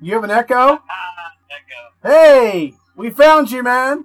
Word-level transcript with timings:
You 0.00 0.14
have 0.14 0.24
an 0.24 0.30
echo? 0.30 0.54
Ah, 0.56 0.80
echo. 1.50 1.92
Hey, 2.08 2.74
we 2.94 3.10
found 3.10 3.50
you, 3.50 3.62
man. 3.62 4.04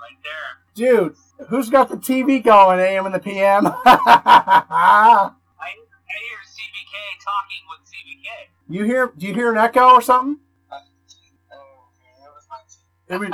Right 0.00 0.16
there. 0.22 0.58
Dude, 0.74 1.14
who's 1.48 1.68
got 1.68 1.88
the 1.88 1.96
TV 1.96 2.40
going, 2.42 2.78
AM 2.80 3.06
and 3.06 3.14
the 3.14 3.18
PM? 3.18 3.66
I, 3.66 3.72
I 3.86 5.30
hear 5.68 6.38
CBK 6.46 6.94
talking 7.24 7.62
with 7.68 7.80
CBK. 7.88 8.28
you 8.68 8.84
hear? 8.84 9.12
Do 9.16 9.26
you 9.26 9.34
hear 9.34 9.50
an 9.52 9.58
echo 9.58 9.90
or 9.94 10.00
something? 10.02 10.38
I 13.10 13.18
mean, 13.18 13.32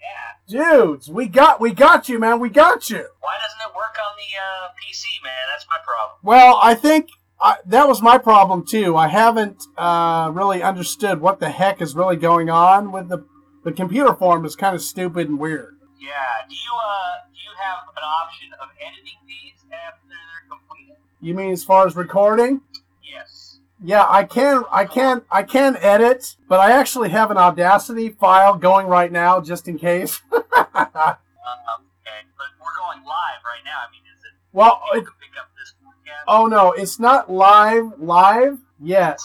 Yeah. 0.00 0.36
dudes, 0.46 1.10
we 1.10 1.26
got 1.26 1.60
we 1.60 1.72
got 1.72 2.08
you, 2.08 2.20
man. 2.20 2.38
We 2.38 2.48
got 2.48 2.88
you. 2.88 3.04
Why 3.20 3.34
doesn't 3.42 3.60
it 3.68 3.74
work 3.76 3.96
on 3.98 4.14
the 4.16 4.38
uh, 4.38 4.68
PC, 4.78 5.20
man? 5.24 5.32
That's 5.52 5.66
my 5.68 5.78
problem. 5.84 6.18
Well, 6.22 6.60
I 6.62 6.74
think 6.76 7.08
I, 7.44 7.56
that 7.66 7.86
was 7.86 8.00
my 8.00 8.16
problem 8.16 8.64
too. 8.64 8.96
I 8.96 9.08
haven't 9.08 9.64
uh, 9.76 10.30
really 10.32 10.62
understood 10.62 11.20
what 11.20 11.40
the 11.40 11.50
heck 11.50 11.82
is 11.82 11.94
really 11.94 12.16
going 12.16 12.48
on 12.48 12.90
with 12.90 13.10
the 13.10 13.26
the 13.64 13.72
computer 13.72 14.14
form. 14.14 14.46
is 14.46 14.56
kind 14.56 14.74
of 14.74 14.80
stupid 14.80 15.28
and 15.28 15.38
weird. 15.38 15.76
Yeah. 16.00 16.14
Do 16.48 16.54
you 16.54 16.72
uh 16.82 17.28
do 17.30 17.38
you 17.38 17.50
have 17.60 17.78
an 17.94 18.02
option 18.02 18.48
of 18.62 18.68
editing 18.80 19.20
these 19.26 19.60
after 19.70 20.08
they're 20.08 20.48
completed? 20.48 20.96
You 21.20 21.34
mean 21.34 21.52
as 21.52 21.62
far 21.62 21.86
as 21.86 21.94
recording? 21.94 22.62
Yes. 23.02 23.58
Yeah, 23.82 24.06
I 24.08 24.24
can, 24.24 24.64
I 24.72 24.86
can, 24.86 25.22
I 25.30 25.42
can 25.42 25.76
edit, 25.76 26.36
but 26.48 26.60
I 26.60 26.72
actually 26.72 27.10
have 27.10 27.30
an 27.30 27.36
Audacity 27.36 28.08
file 28.08 28.56
going 28.56 28.86
right 28.86 29.12
now, 29.12 29.40
just 29.42 29.68
in 29.68 29.78
case. 29.78 30.22
Um, 31.44 31.84
okay. 32.00 32.24
But 32.38 32.56
we're 32.56 32.72
going 32.80 33.04
live 33.04 33.44
right 33.44 33.60
now. 33.64 33.84
I 33.84 33.92
mean, 33.92 34.00
is 34.08 34.24
it? 34.24 34.32
well, 34.52 34.80
it, 34.94 35.04
oh 36.26 36.46
no, 36.46 36.72
it's 36.72 36.98
not 36.98 37.30
live, 37.30 37.92
live 37.98 38.58
yet. 38.80 39.18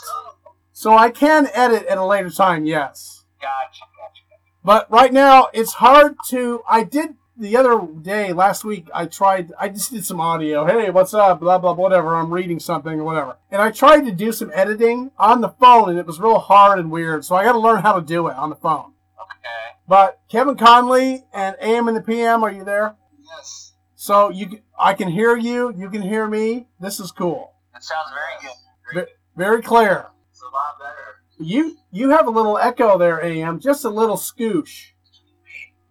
So 0.72 0.98
I 0.98 1.10
can 1.10 1.50
edit 1.54 1.86
at 1.88 1.98
a 1.98 2.06
later 2.06 2.30
time, 2.30 2.66
yes. 2.66 3.24
gotcha. 3.42 3.82
Gotcha. 3.98 4.22
Gotcha. 4.30 4.42
But 4.64 4.92
right 4.92 5.12
now, 5.12 5.50
it's 5.54 5.74
hard 5.74 6.16
to. 6.30 6.62
I 6.70 6.84
did 6.84 7.16
the 7.40 7.56
other 7.56 7.88
day, 8.02 8.34
last 8.34 8.66
week, 8.66 8.90
I 8.94 9.06
tried, 9.06 9.54
I 9.58 9.70
just 9.70 9.92
did 9.92 10.06
some 10.06 10.20
audio. 10.20 10.66
Hey, 10.66 10.90
what's 10.90 11.14
up? 11.14 11.40
Blah, 11.40 11.58
blah, 11.58 11.74
blah, 11.74 11.84
whatever. 11.84 12.16
I'm 12.16 12.34
reading 12.34 12.60
something 12.60 13.00
or 13.00 13.06
whatever. 13.06 13.38
And 13.50 13.62
I 13.62 13.72
tried 13.72 14.02
to 14.02 14.12
do 14.12 14.34
some 14.34 14.52
editing 14.54 15.12
on 15.18 15.40
the 15.40 15.50
phone, 15.50 15.90
and 15.90 15.98
it 15.98 16.06
was 16.06 16.20
real 16.20 16.40
hard 16.40 16.80
and 16.80 16.92
weird. 16.92 17.24
So 17.24 17.36
I 17.36 17.46
got 17.46 17.54
to 17.54 17.60
learn 17.60 17.82
how 17.82 17.94
to 17.94 18.02
do 18.02 18.28
it 18.28 18.36
on 18.36 18.50
the 18.50 18.58
phone. 18.58 18.92
Okay. 19.18 19.78
But 19.88 20.20
Kevin 20.30 20.58
Conley 20.58 21.24
and 21.34 21.56
AM 21.62 21.88
and 21.88 21.96
the 21.96 22.02
PM, 22.02 22.44
are 22.44 22.52
you 22.52 22.66
there? 22.66 22.96
Yes. 23.24 23.69
So 24.02 24.30
you, 24.30 24.62
I 24.80 24.94
can 24.94 25.10
hear 25.10 25.36
you. 25.36 25.74
You 25.76 25.90
can 25.90 26.02
hear 26.02 26.26
me. 26.26 26.68
This 26.80 27.02
is 27.02 27.12
cool. 27.12 27.52
That 27.74 27.84
sounds 27.84 28.08
very 28.14 28.42
good. 28.42 28.94
Very 28.94 29.08
Very 29.36 29.62
clear. 29.62 30.08
It's 30.32 30.42
a 30.42 30.46
lot 30.46 30.80
better. 30.80 31.18
You 31.38 31.76
you 31.92 32.10
have 32.12 32.26
a 32.26 32.30
little 32.30 32.58
echo 32.58 32.98
there, 32.98 33.22
AM. 33.22 33.60
Just 33.60 33.84
a 33.84 33.90
little 33.90 34.16
scoosh. 34.16 34.92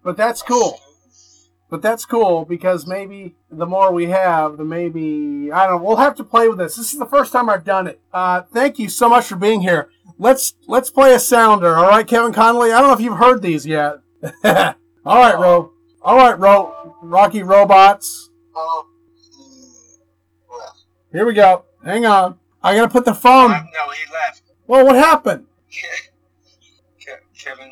But 0.02 0.16
that's 0.16 0.40
cool. 0.40 0.80
But 1.68 1.82
that's 1.82 2.06
cool 2.06 2.46
because 2.46 2.86
maybe 2.86 3.36
the 3.50 3.66
more 3.66 3.92
we 3.92 4.06
have, 4.06 4.56
the 4.56 4.64
maybe 4.64 5.52
I 5.52 5.66
don't 5.66 5.82
know. 5.82 5.86
We'll 5.86 5.98
have 5.98 6.14
to 6.14 6.24
play 6.24 6.48
with 6.48 6.56
this. 6.56 6.76
This 6.76 6.94
is 6.94 6.98
the 6.98 7.04
first 7.04 7.30
time 7.30 7.50
I've 7.50 7.64
done 7.64 7.86
it. 7.88 8.00
Uh, 8.10 8.40
thank 8.40 8.78
you 8.78 8.88
so 8.88 9.10
much 9.10 9.26
for 9.26 9.36
being 9.36 9.60
here. 9.60 9.90
Let's 10.18 10.54
let's 10.66 10.88
play 10.88 11.12
a 11.12 11.20
sounder. 11.20 11.76
All 11.76 11.90
right, 11.90 12.06
Kevin 12.06 12.32
Connolly. 12.32 12.72
I 12.72 12.78
don't 12.78 12.88
know 12.88 12.94
if 12.94 13.00
you've 13.00 13.18
heard 13.18 13.42
these 13.42 13.66
yet. 13.66 13.96
all 14.44 15.20
right, 15.20 15.38
Ro. 15.38 15.74
All 16.08 16.16
right, 16.16 16.38
Ro. 16.38 16.96
Rocky 17.02 17.42
Robots. 17.42 18.30
Oh, 18.56 18.86
Here 21.12 21.26
we 21.26 21.34
go. 21.34 21.66
Hang 21.84 22.06
on. 22.06 22.38
I 22.62 22.74
gotta 22.74 22.88
put 22.88 23.04
the 23.04 23.12
phone. 23.12 23.50
no, 23.50 23.58
he 23.90 24.10
left. 24.10 24.40
Well, 24.66 24.86
what 24.86 24.96
happened? 24.96 25.44
Ke- 25.70 27.20
Kevin, 27.38 27.70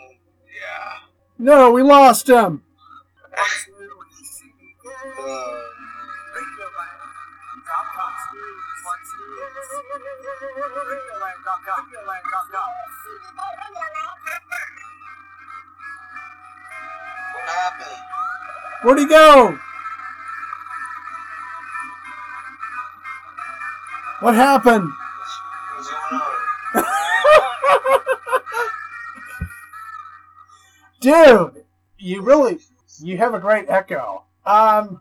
yeah. 0.55 0.99
No, 1.39 1.71
we 1.71 1.83
lost 1.83 2.29
him. 2.29 2.63
Uh, 3.35 3.43
what 17.33 17.45
happened? 17.49 18.16
Where'd 18.87 19.01
he 19.01 19.07
go? 19.07 19.59
What 24.21 24.37
happened? 24.37 24.93
Dude, 31.01 31.65
you 31.99 32.23
really 32.23 32.61
you 33.01 33.19
have 33.19 33.35
a 33.35 33.41
great 33.41 33.69
echo. 33.69 34.23
Um 34.45 35.01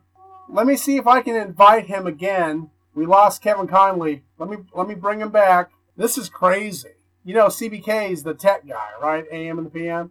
let 0.50 0.66
me 0.66 0.78
see 0.78 0.97
if 0.97 1.06
I 1.06 1.22
can 1.22 1.35
invite 1.35 1.85
him 1.85 2.07
again. 2.07 2.72
We 2.96 3.06
lost 3.06 3.44
Kevin 3.44 3.67
Conley. 3.67 4.23
Let 4.40 4.50
me 4.50 4.57
let 4.73 4.88
me 4.88 4.96
bring 4.96 5.19
him 5.19 5.29
back. 5.29 5.69
This 5.96 6.17
is 6.17 6.28
crazy. 6.28 6.96
You 7.23 7.35
know 7.35 7.50
CBK 7.50 8.09
is 8.09 8.23
the 8.23 8.34
tech 8.34 8.67
guy, 8.67 8.94
right? 9.00 9.25
AM 9.31 9.59
and 9.59 9.67
the 9.67 9.69
PM? 9.69 10.09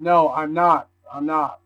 No, 0.00 0.32
I'm 0.32 0.52
not. 0.52 0.88
I'm 1.14 1.24
not. 1.24 1.59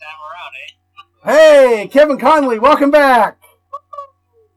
Time 0.00 0.18
around, 0.30 0.52
eh? 0.62 1.78
Hey, 1.82 1.88
Kevin 1.88 2.18
Conley, 2.18 2.58
welcome 2.58 2.90
back. 2.90 3.38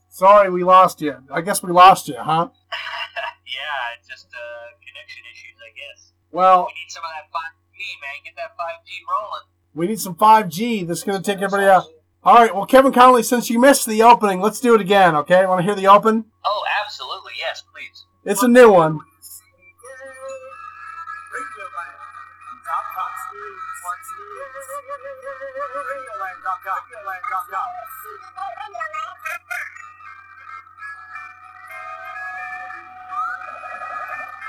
Sorry 0.10 0.50
we 0.50 0.64
lost 0.64 1.02
you. 1.02 1.16
I 1.32 1.42
guess 1.42 1.64
we 1.64 1.72
lost 1.72 2.08
you, 2.08 2.16
huh? 2.18 2.50
yeah, 3.48 3.98
it's 3.98 4.08
just 4.08 4.28
uh, 4.28 4.38
connection 4.86 5.24
issues, 5.32 5.56
I 5.58 5.72
guess. 5.76 6.12
Well, 6.32 6.68
We 6.68 6.74
need 6.82 6.90
some 6.92 7.04
of 7.04 7.12
that 7.16 7.30
5G, 7.32 8.02
man. 8.02 8.24
Get 8.24 8.36
that 8.36 8.52
5G 8.52 8.92
rolling. 9.10 9.42
we 9.74 9.88
need 9.88 10.00
some 10.00 10.16
5G 10.16 10.88
that's 10.88 11.04
going 11.04 11.22
to 11.22 11.24
take 11.24 11.42
everybody 11.42 11.68
out. 11.68 11.86
All 12.24 12.36
right, 12.36 12.54
well, 12.54 12.68
Kevin 12.68 12.92
Conley, 12.92 13.24
since 13.24 13.50
you 13.50 13.60
missed 13.60 13.88
the 13.88 14.04
opening, 14.04 14.42
let's 14.42 14.60
do 14.60 14.76
it 14.76 14.82
again, 14.82 15.16
okay? 15.16 15.44
Want 15.48 15.60
to 15.60 15.64
hear 15.64 15.74
the 15.76 15.88
open? 15.88 16.26
Oh, 16.46 16.64
absolutely. 16.86 17.32
Yes, 17.40 17.64
please. 17.74 18.06
It's 18.24 18.44
a 18.44 18.48
new 18.48 18.72
one. 18.72 19.00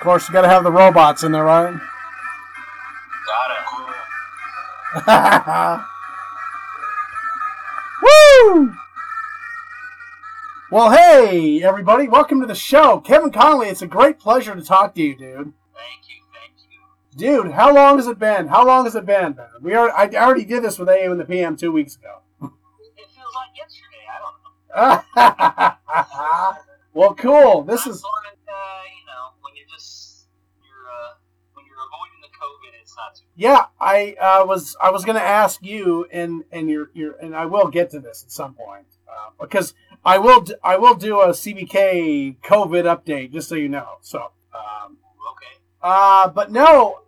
Course, 0.02 0.28
you 0.28 0.32
got 0.32 0.42
to 0.42 0.48
have 0.48 0.64
the 0.64 0.72
robots 0.72 1.22
in 1.22 1.30
there, 1.32 1.44
right? 1.44 1.78
Got 3.26 3.50
it. 3.50 3.58
Woo! 8.02 8.74
Well, 10.70 10.90
hey, 10.90 11.62
everybody, 11.62 12.08
welcome 12.08 12.40
to 12.40 12.46
the 12.46 12.54
show. 12.54 12.98
Kevin 13.00 13.30
Conley, 13.30 13.68
it's 13.68 13.82
a 13.82 13.86
great 13.86 14.18
pleasure 14.18 14.54
to 14.56 14.62
talk 14.62 14.94
to 14.96 15.02
you, 15.02 15.14
dude. 15.14 15.52
Thank 15.74 16.08
you. 16.08 16.16
Thank 16.32 16.54
you. 16.68 16.80
Dude, 17.16 17.52
how 17.52 17.72
long 17.72 17.96
has 17.98 18.08
it 18.08 18.18
been? 18.18 18.48
How 18.48 18.66
long 18.66 18.84
has 18.84 18.96
it 18.96 19.06
been, 19.06 19.36
man? 19.36 19.46
We 19.60 19.74
are, 19.74 19.90
I 19.90 20.08
already 20.08 20.44
did 20.44 20.64
this 20.64 20.76
with 20.78 20.88
AM 20.88 21.12
and 21.12 21.20
the 21.20 21.24
PM 21.24 21.56
two 21.56 21.70
weeks 21.70 21.94
ago. 21.96 22.18
It 22.42 22.50
feels 23.14 23.34
like 23.36 23.50
yesterday. 23.56 24.04
I 24.10 24.18
don't 24.18 24.34
know. 25.64 25.72
well, 27.00 27.14
cool. 27.14 27.62
This 27.62 27.86
is 27.86 28.02
Not 28.02 28.10
learning, 28.24 28.38
uh, 28.48 28.52
COVID, 32.92 32.94
it's 32.94 32.96
not 32.96 33.14
too. 33.16 33.24
yeah. 33.36 33.64
I 33.80 34.14
uh, 34.20 34.44
was 34.46 34.76
I 34.82 34.90
was 34.90 35.04
gonna 35.04 35.20
ask 35.20 35.62
you, 35.62 36.06
and 36.12 36.44
and 36.52 36.68
your 36.68 36.90
your 36.94 37.12
and 37.14 37.34
I 37.34 37.46
will 37.46 37.68
get 37.68 37.90
to 37.90 38.00
this 38.00 38.22
at 38.24 38.32
some 38.32 38.54
point 38.54 38.86
uh, 39.08 39.30
because 39.40 39.74
I 40.04 40.18
will 40.18 40.40
d- 40.40 40.54
I 40.62 40.76
will 40.76 40.94
do 40.94 41.20
a 41.20 41.28
CBK 41.28 42.38
COVID 42.42 42.84
update 42.84 43.32
just 43.32 43.48
so 43.48 43.54
you 43.54 43.68
know. 43.68 43.98
So. 44.02 44.32
Um, 44.54 44.98
Okay. 45.34 45.60
Uh, 45.80 46.28
but 46.28 46.50
no, 46.52 47.00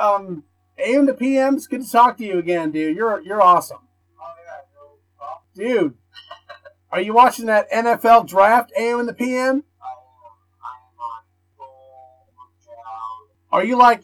um, 0.00 0.44
AM 0.78 1.06
to 1.06 1.14
PM, 1.14 1.54
it's 1.56 1.66
good 1.66 1.82
to 1.84 1.90
talk 1.90 2.16
to 2.18 2.24
you 2.24 2.38
again, 2.38 2.70
dude. 2.70 2.96
You're 2.96 3.20
you're 3.22 3.40
awesome, 3.42 3.78
dude. 5.54 5.94
Are 6.90 7.00
you 7.00 7.12
watching 7.14 7.46
that 7.46 7.70
NFL 7.70 8.26
draft, 8.26 8.72
AM 8.76 9.00
and 9.00 9.08
the 9.08 9.12
PM? 9.14 9.64
Are 13.50 13.64
you 13.64 13.76
like 13.76 14.02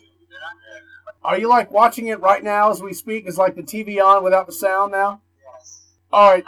Are 1.25 1.38
you 1.38 1.49
like 1.49 1.71
watching 1.71 2.09
it 2.09 2.21
right 2.21 2.44
now 2.44 2.71
as 2.71 2.82
we 2.82 2.93
speak? 2.93 3.26
Is 3.26 3.38
like 3.38 3.56
the 3.56 3.62
TV 3.62 3.99
on 4.05 4.23
without 4.23 4.47
the 4.47 4.53
sound 4.53 4.93
now? 4.93 5.23
Yes. 5.43 5.85
All 6.12 6.31
right. 6.31 6.44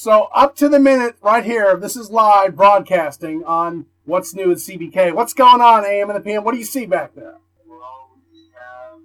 So 0.00 0.28
up 0.34 0.56
to 0.56 0.68
the 0.68 0.78
minute 0.78 1.16
right 1.20 1.44
here. 1.44 1.76
This 1.76 1.94
is 1.94 2.10
live 2.10 2.56
broadcasting 2.56 3.44
on 3.44 3.84
what's 4.04 4.34
new 4.34 4.50
at 4.50 4.58
CBK. 4.58 5.14
What's 5.14 5.34
going 5.34 5.60
on, 5.60 5.84
AM 5.84 6.08
and 6.08 6.18
the 6.18 6.22
PM? 6.22 6.42
What 6.42 6.52
do 6.52 6.58
you 6.58 6.64
see 6.64 6.86
back 6.86 7.14
there? 7.14 7.36
Well, 7.66 8.16
we 8.32 8.48
have 8.54 8.98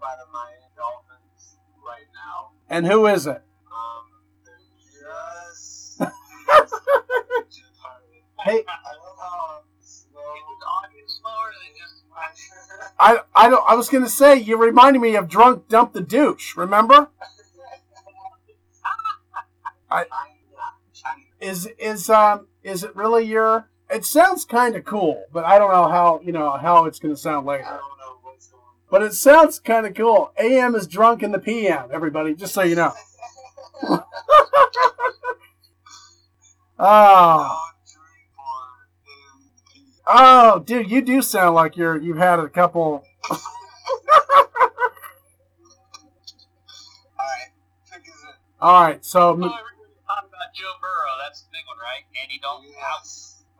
by 0.00 0.14
the 0.18 0.26
Miami 0.32 0.70
Dolphins 0.76 1.56
right 1.86 2.06
now. 2.12 2.50
And 2.68 2.84
who 2.84 3.06
is 3.06 3.28
it? 3.28 3.42
Um, 3.70 4.06
just 4.90 6.00
Hey, 8.44 8.64
I 12.98 13.18
I 13.34 13.48
don't. 13.48 13.64
I 13.68 13.74
was 13.74 13.88
gonna 13.88 14.08
say 14.08 14.36
you 14.36 14.56
reminded 14.56 15.00
me 15.02 15.16
of 15.16 15.28
drunk 15.28 15.68
dump 15.68 15.92
the 15.92 16.00
douche. 16.00 16.56
Remember? 16.56 17.08
China. 20.92 21.22
Is 21.40 21.66
is 21.78 22.08
um 22.10 22.46
is 22.62 22.84
it 22.84 22.94
really 22.96 23.24
your? 23.24 23.68
It 23.90 24.04
sounds 24.04 24.44
kind 24.44 24.74
of 24.76 24.84
cool, 24.84 25.24
but 25.32 25.44
I 25.44 25.58
don't 25.58 25.70
know 25.72 25.88
how 25.88 26.20
you 26.24 26.32
know 26.32 26.52
how 26.52 26.86
it's 26.86 26.98
gonna 26.98 27.16
sound 27.16 27.46
I 27.48 27.52
later. 27.52 27.64
don't 27.64 27.72
know 27.98 28.18
what's 28.22 28.46
going 28.48 28.62
But 28.90 29.02
it 29.02 29.12
sounds 29.14 29.58
kind 29.58 29.86
of 29.86 29.94
cool. 29.94 30.32
AM 30.38 30.74
is 30.74 30.86
drunk 30.86 31.22
in 31.22 31.32
the 31.32 31.38
PM. 31.38 31.88
Everybody, 31.92 32.34
just 32.34 32.54
so 32.54 32.62
you 32.62 32.76
know. 32.76 32.92
Oh, 36.76 37.56
oh, 40.06 40.60
dude, 40.60 40.90
you 40.90 41.02
do 41.02 41.22
sound 41.22 41.54
like 41.54 41.76
you're 41.76 41.96
you've 42.00 42.16
had 42.18 42.38
a 42.38 42.48
couple. 42.48 43.04
Alright, 47.18 47.50
pick 47.90 48.02
is 48.06 48.20
it. 48.24 48.36
All 48.60 48.82
right, 48.82 49.04
so 49.04 49.28
Oh, 49.30 49.32
everybody 49.34 49.56
talking 50.06 50.28
about 50.28 50.50
Joe 50.54 50.74
Burrow. 50.80 51.14
That's 51.24 51.42
the 51.42 51.50
big 51.52 51.64
one, 51.66 51.78
right? 51.80 52.04
Andy 52.20 52.38
Dalton's 52.40 52.76
out. 52.80 53.04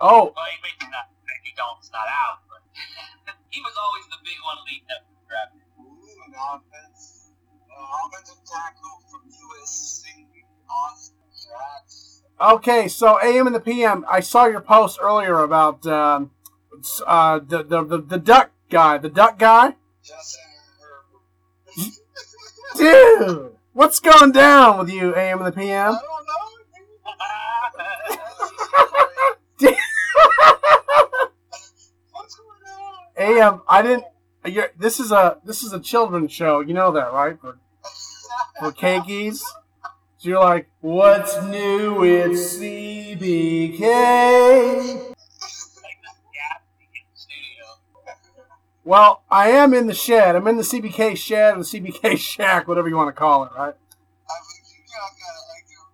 Oh, 0.00 0.32
Well, 0.34 0.44
he 0.50 0.58
may 0.62 0.74
not. 0.90 1.08
Andy 1.28 1.52
Dalton's 1.56 1.90
not 1.92 2.06
out, 2.08 2.44
but 2.48 2.60
he 3.50 3.60
was 3.60 3.74
always 3.78 4.06
the 4.12 4.20
big 4.24 4.38
one 4.44 4.58
leading 4.66 4.88
up 4.92 5.02
to 5.06 5.12
the 5.16 5.24
draft. 5.28 5.52
Ooh, 5.80 6.24
an 6.28 6.34
offense. 6.36 7.30
Uh, 7.70 8.06
offensive 8.06 8.38
tackle 8.46 8.96
from 9.10 9.22
USC, 9.28 10.28
Austin 10.68 11.18
Jackson. 11.34 12.03
Okay. 12.52 12.88
So 12.88 13.20
AM 13.22 13.46
and 13.46 13.54
the 13.54 13.60
PM. 13.60 14.04
I 14.08 14.20
saw 14.20 14.46
your 14.46 14.60
post 14.60 14.98
earlier 15.00 15.40
about 15.40 15.86
um, 15.86 16.30
uh, 17.06 17.38
the, 17.38 17.62
the 17.62 17.84
the 17.84 17.98
the 18.02 18.18
duck 18.18 18.50
guy, 18.70 18.98
the 18.98 19.08
duck 19.08 19.38
guy. 19.38 19.74
Dude, 22.76 23.52
what's 23.72 24.00
going 24.00 24.32
down 24.32 24.78
with 24.78 24.90
you, 24.90 25.14
AM 25.14 25.40
and 25.42 25.46
the 25.54 25.60
I 25.60 25.64
PM? 25.64 25.92
don't 25.92 26.02
know. 26.02 26.44
What's 32.12 32.36
going 32.36 33.38
on? 33.38 33.54
AM, 33.56 33.62
I 33.68 33.82
didn't. 33.82 34.04
You're, 34.44 34.70
this 34.78 35.00
is 35.00 35.12
a 35.12 35.38
this 35.44 35.62
is 35.62 35.72
a 35.72 35.80
children's 35.80 36.32
show. 36.32 36.60
You 36.60 36.74
know 36.74 36.90
that, 36.92 37.12
right? 37.12 37.40
For 37.40 37.58
for 38.58 38.72
cakies. 38.72 39.42
So 40.24 40.30
you're 40.30 40.40
like, 40.40 40.70
what's 40.80 41.36
new? 41.42 42.02
It's 42.02 42.56
CBK. 42.56 43.78
like 43.82 45.18
this 45.20 46.16
gap 46.32 46.64
in 46.80 47.04
the 47.12 47.14
studio. 47.14 47.66
Well, 48.84 49.22
I 49.30 49.50
am 49.50 49.74
in 49.74 49.86
the 49.86 49.92
shed. 49.92 50.34
I'm 50.34 50.46
in 50.46 50.56
the 50.56 50.62
CBK 50.62 51.18
shed 51.18 51.56
or 51.56 51.58
the 51.58 51.64
CBK 51.64 52.16
shack, 52.32 52.66
whatever 52.66 52.88
you 52.88 52.96
want 52.96 53.08
to 53.08 53.12
call 53.12 53.44
it, 53.44 53.50
right? 53.54 53.74
I 53.74 54.34
you 54.64 54.80
got 54.88 55.12
got 55.12 55.34
like 55.52 55.68
too. 55.68 55.92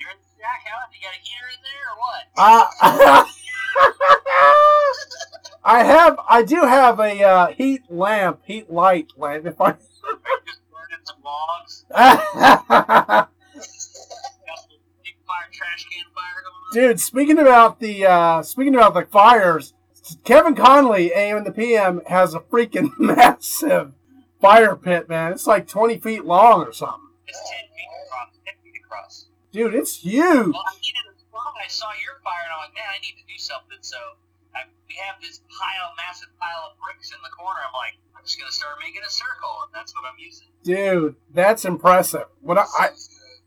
You're 0.00 0.12
in 0.12 0.16
the 0.22 0.28
shack 0.40 0.64
house. 0.64 0.88
You 0.90 1.00
got 1.04 1.12
a 1.12 1.20
heater 1.20 1.50
in 1.52 1.60
there 1.60 1.92
or 1.92 1.96
what? 2.00 2.24
Uh, 2.38 2.64
I 5.62 5.84
have, 5.84 6.18
I 6.26 6.42
do 6.42 6.62
have 6.62 6.98
a 7.00 7.22
uh, 7.22 7.48
heat 7.48 7.82
lamp, 7.90 8.40
heat 8.46 8.72
light 8.72 9.08
lamp. 9.18 9.44
If 9.44 9.60
I, 9.60 9.72
Just 9.72 10.62
burning 10.72 11.04
some 11.04 11.18
logs. 11.22 11.77
Got 11.90 12.18
some 12.98 13.28
big 15.04 15.16
fire, 15.26 15.48
trash 15.52 15.86
can 15.90 16.04
fire 16.14 16.42
going 16.42 16.84
on. 16.84 16.90
dude, 16.90 17.00
speaking 17.00 17.38
about 17.38 17.80
the, 17.80 18.06
uh, 18.06 18.42
speaking 18.42 18.74
about 18.74 18.94
the 18.94 19.06
fires, 19.06 19.74
Kevin 20.24 20.54
Conley, 20.54 21.12
AM 21.12 21.38
and 21.38 21.46
the 21.46 21.52
PM, 21.52 22.00
has 22.06 22.34
a 22.34 22.40
freaking 22.40 22.90
massive 22.98 23.92
fire 24.40 24.76
pit, 24.76 25.08
man. 25.08 25.32
It's 25.32 25.46
like 25.46 25.66
20 25.68 25.98
feet 25.98 26.24
long 26.24 26.62
or 26.62 26.72
something. 26.72 27.08
It's 27.26 27.38
10 27.38 27.60
feet 27.76 27.88
across. 28.06 28.32
10 28.46 28.54
feet 28.64 28.80
across. 28.84 29.26
Dude, 29.52 29.74
it's 29.74 29.96
huge. 30.00 30.54
Well, 30.54 30.64
I 30.64 30.74
needed 30.80 31.04
a 31.12 31.18
spot. 31.18 31.54
I 31.62 31.68
saw 31.68 31.88
your 32.00 32.20
fire, 32.24 32.40
and 32.44 32.52
I'm 32.56 32.62
like, 32.68 32.74
man, 32.74 32.88
I 32.88 32.98
need 33.04 33.16
to 33.20 33.26
do 33.28 33.36
something. 33.36 33.78
So 33.80 33.98
I, 34.56 34.64
we 34.88 34.96
have 35.04 35.20
this 35.20 35.40
pile, 35.52 35.92
massive 35.96 36.32
pile 36.40 36.72
of 36.72 36.80
bricks 36.80 37.12
in 37.12 37.20
the 37.20 37.32
corner. 37.36 37.60
I'm 37.60 37.76
like, 37.76 37.96
just 38.28 38.38
gonna 38.38 38.52
start 38.52 38.76
making 38.78 39.00
a 39.06 39.10
circle, 39.10 39.48
and 39.64 39.74
that's 39.74 39.94
what 39.94 40.04
I'm 40.04 40.18
using. 40.18 40.48
Dude, 40.62 41.16
that's 41.32 41.64
impressive. 41.64 42.26
What 42.42 42.58
I, 42.58 42.64
I, 42.78 42.88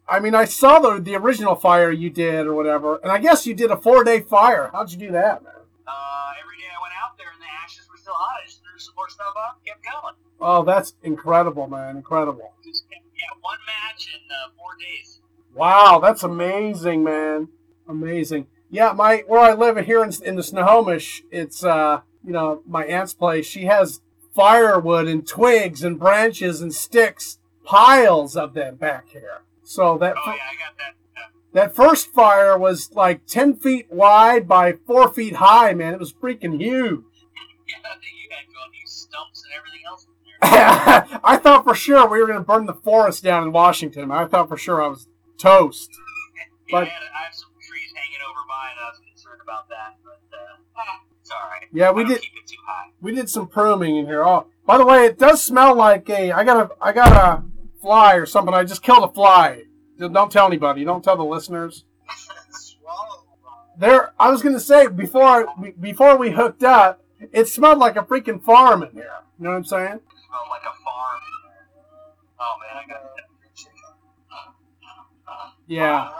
I 0.07 0.19
mean, 0.19 0.33
I 0.33 0.45
saw 0.45 0.79
the 0.79 0.99
the 0.99 1.15
original 1.15 1.55
fire 1.55 1.91
you 1.91 2.09
did 2.09 2.47
or 2.47 2.55
whatever, 2.55 2.97
and 2.97 3.11
I 3.11 3.19
guess 3.19 3.45
you 3.45 3.53
did 3.53 3.69
a 3.69 3.77
four 3.77 4.03
day 4.03 4.21
fire. 4.21 4.71
How'd 4.73 4.91
you 4.91 4.97
do 4.97 5.11
that, 5.11 5.43
man? 5.43 5.53
Uh, 5.87 6.31
every 6.41 6.57
day 6.57 6.65
I 6.75 6.81
went 6.81 6.93
out 7.03 7.15
there, 7.17 7.27
and 7.31 7.39
the 7.39 7.51
ashes 7.63 7.87
were 7.91 7.97
still 7.97 8.15
hot. 8.15 8.41
I 8.41 8.47
just 8.47 8.61
threw 8.63 8.79
some 8.79 8.95
more 8.95 9.09
stuff 9.09 9.33
up, 9.37 9.61
kept 9.65 9.85
going. 9.85 10.15
Oh, 10.39 10.63
that's 10.63 10.95
incredible, 11.03 11.67
man! 11.67 11.95
Incredible. 11.95 12.51
Yeah, 12.65 13.37
one 13.41 13.59
match 13.67 14.09
in 14.11 14.21
uh, 14.31 14.49
four 14.57 14.71
days. 14.79 15.19
Wow, 15.53 15.99
that's 15.99 16.23
amazing, 16.23 17.03
man. 17.03 17.49
Amazing. 17.87 18.47
Yeah, 18.71 18.93
my 18.93 19.23
where 19.27 19.41
I 19.41 19.53
live 19.53 19.77
here 19.85 20.03
in, 20.03 20.11
in 20.23 20.37
the 20.37 20.43
Snohomish, 20.43 21.21
it's 21.29 21.63
uh, 21.63 22.01
you 22.25 22.33
know, 22.33 22.63
my 22.65 22.85
aunt's 22.85 23.13
place. 23.13 23.45
She 23.45 23.65
has 23.65 24.01
firewood 24.33 25.07
and 25.07 25.27
twigs 25.27 25.83
and 25.83 25.99
branches 25.99 26.61
and 26.61 26.73
sticks, 26.73 27.39
piles 27.63 28.35
of 28.35 28.53
them 28.53 28.75
back 28.75 29.09
here. 29.09 29.41
So 29.63 29.97
that 29.99 30.15
Oh 30.17 30.21
yeah, 30.25 30.33
I 30.33 30.55
got 30.55 30.77
that. 30.77 30.93
Uh, 31.17 31.27
that 31.53 31.75
first 31.75 32.11
fire 32.13 32.57
was 32.57 32.91
like 32.93 33.25
ten 33.27 33.55
feet 33.55 33.87
wide 33.89 34.47
by 34.47 34.73
four 34.85 35.11
feet 35.11 35.35
high, 35.35 35.73
man. 35.73 35.93
It 35.93 35.99
was 35.99 36.13
freaking 36.13 36.59
huge. 36.59 37.03
yeah, 37.67 37.75
you 38.01 38.29
had 38.29 38.45
you 38.73 38.85
stumps 38.85 39.43
and 39.45 39.53
everything 39.57 39.81
else. 39.87 40.07
I 41.23 41.37
thought 41.37 41.63
for 41.63 41.75
sure 41.75 42.07
we 42.07 42.19
were 42.19 42.25
going 42.27 42.39
to 42.39 42.43
burn 42.45 42.65
the 42.65 42.73
forest 42.73 43.23
down 43.23 43.43
in 43.43 43.51
Washington. 43.51 44.11
I 44.11 44.25
thought 44.25 44.49
for 44.49 44.57
sure 44.57 44.81
I 44.81 44.87
was 44.87 45.07
toast. 45.37 45.89
Yeah, 46.67 46.79
But- 46.79 46.87
I 46.87 47.23
have 47.25 47.33
some 47.35 47.49
it's 51.31 51.41
all 51.41 51.49
right. 51.49 51.67
Yeah, 51.71 51.91
we 51.91 52.03
did. 52.03 52.21
keep 52.21 52.33
it 52.33 52.47
too 52.47 52.57
high. 52.65 52.89
We 53.01 53.15
did 53.15 53.29
some 53.29 53.47
pruning 53.47 53.97
in 53.97 54.05
here. 54.05 54.23
Oh, 54.23 54.47
by 54.65 54.77
the 54.77 54.85
way, 54.85 55.05
it 55.05 55.17
does 55.17 55.41
smell 55.41 55.75
like 55.75 56.09
a. 56.09 56.31
I 56.31 56.43
got 56.43 56.71
a. 56.71 56.75
I 56.81 56.91
got 56.91 57.11
a 57.11 57.43
fly 57.81 58.15
or 58.15 58.25
something. 58.25 58.53
I 58.53 58.63
just 58.63 58.83
killed 58.83 59.03
a 59.03 59.13
fly. 59.13 59.63
Don't 59.97 60.31
tell 60.31 60.47
anybody. 60.47 60.83
Don't 60.83 61.03
tell 61.03 61.17
the 61.17 61.23
listeners. 61.23 61.85
There. 63.77 64.11
I 64.19 64.29
was 64.29 64.43
going 64.43 64.53
to 64.53 64.59
say 64.59 64.85
before 64.87 65.47
we, 65.57 65.71
before 65.71 66.15
we 66.15 66.29
hooked 66.29 66.61
up, 66.61 67.01
it 67.31 67.47
smelled 67.47 67.79
like 67.79 67.95
a 67.95 68.03
freaking 68.03 68.39
farm 68.43 68.83
in 68.83 68.91
here. 68.91 69.09
You 69.39 69.45
know 69.45 69.51
what 69.51 69.55
I'm 69.55 69.63
saying? 69.63 69.85
It 69.95 70.01
smelled 70.27 70.49
like 70.51 70.61
a 70.61 70.75
farm. 70.83 71.21
Oh 72.39 72.57
man, 72.61 72.83
I 72.83 72.87
got 72.87 73.01
that. 73.01 73.23
Yeah. 75.67 76.11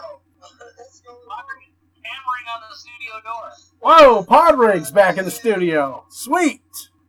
Hammering 2.01 2.47
on 2.55 2.61
the 2.67 2.75
studio 2.75 3.21
door. 3.23 3.51
Whoa, 3.81 4.23
Podrig's 4.23 4.91
back 4.91 5.17
in 5.17 5.25
the 5.25 5.31
studio. 5.31 6.05
Sweet. 6.09 6.61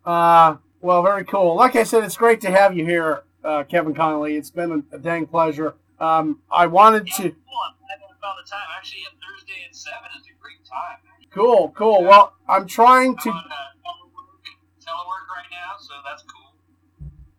Uh, 0.04 0.56
well, 0.80 1.02
very 1.02 1.24
cool. 1.24 1.54
Like 1.54 1.76
I 1.76 1.82
said, 1.82 2.02
it's 2.02 2.16
great 2.16 2.40
to 2.40 2.50
have 2.50 2.74
you 2.76 2.84
here, 2.86 3.24
uh, 3.44 3.64
Kevin 3.64 3.94
Connolly. 3.94 4.36
It's 4.36 4.50
been 4.50 4.84
a, 4.92 4.96
a 4.96 4.98
dang 4.98 5.26
pleasure. 5.26 5.74
Um, 6.00 6.40
I 6.50 6.66
wanted 6.66 7.08
Yeah, 7.08 7.14
to. 7.16 7.22
cool. 7.22 7.30
I 7.30 7.92
haven't 7.92 8.08
the 8.20 8.50
time. 8.50 8.60
Actually, 8.76 9.02
Thursday 9.20 9.52
at 9.68 9.76
seven 9.76 10.08
is 10.18 10.26
a 10.26 10.42
great 10.42 10.64
time. 10.64 10.98
Cool, 11.30 11.72
cool. 11.76 12.04
Well, 12.04 12.32
I'm 12.48 12.66
trying 12.66 13.10
I'm 13.10 13.16
to. 13.18 13.30
on 13.30 13.36
uh, 13.36 13.54
telework, 13.84 14.80
telework 14.80 15.28
right 15.36 15.46
now, 15.50 15.76
so 15.78 15.92
that's 16.08 16.22
cool. 16.22 16.54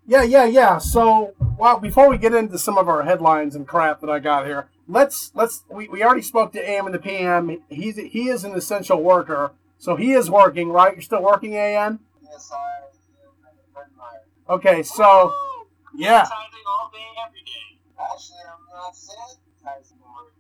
Yeah, 0.06 0.24
yeah, 0.24 0.46
yeah. 0.46 0.78
So, 0.78 1.34
well, 1.58 1.80
before 1.80 2.08
we 2.10 2.18
get 2.20 2.34
into 2.34 2.58
some 2.60 2.78
of 2.78 2.88
our 2.88 3.02
headlines 3.04 3.56
and 3.56 3.68
crap 3.68 4.00
that 4.02 4.10
I 4.10 4.20
got 4.20 4.46
here, 4.46 4.70
let's 4.88 5.32
let's. 5.34 5.64
We, 5.70 5.88
we 5.88 6.04
already 6.04 6.22
spoke 6.22 6.52
to 6.54 6.70
AM 6.70 6.86
and 6.86 6.94
the 6.96 7.00
PM. 7.00 7.62
He's 7.70 7.98
he 7.98 8.30
is 8.30 8.44
an 8.44 8.54
essential 8.54 9.02
worker, 9.02 9.52
so 9.78 9.96
he 9.96 10.14
is 10.14 10.30
working, 10.30 10.70
right? 10.70 10.94
You're 10.94 11.02
still 11.02 11.22
working, 11.22 11.56
AM. 11.56 12.00
Yes, 12.24 12.52
I 12.52 12.56
am. 12.58 12.70
Okay, 14.50 14.84
so 14.84 15.28
Woo! 15.28 15.68
yeah. 15.96 16.20
Advertising 16.20 16.66
all 16.68 16.92
day, 16.92 17.00
every 17.26 17.40
day. 17.42 17.80
Actually, 17.98 18.38
I'm 18.46 18.66
not 18.74 18.94
sanitizing 18.94 20.00
more. 20.02 20.32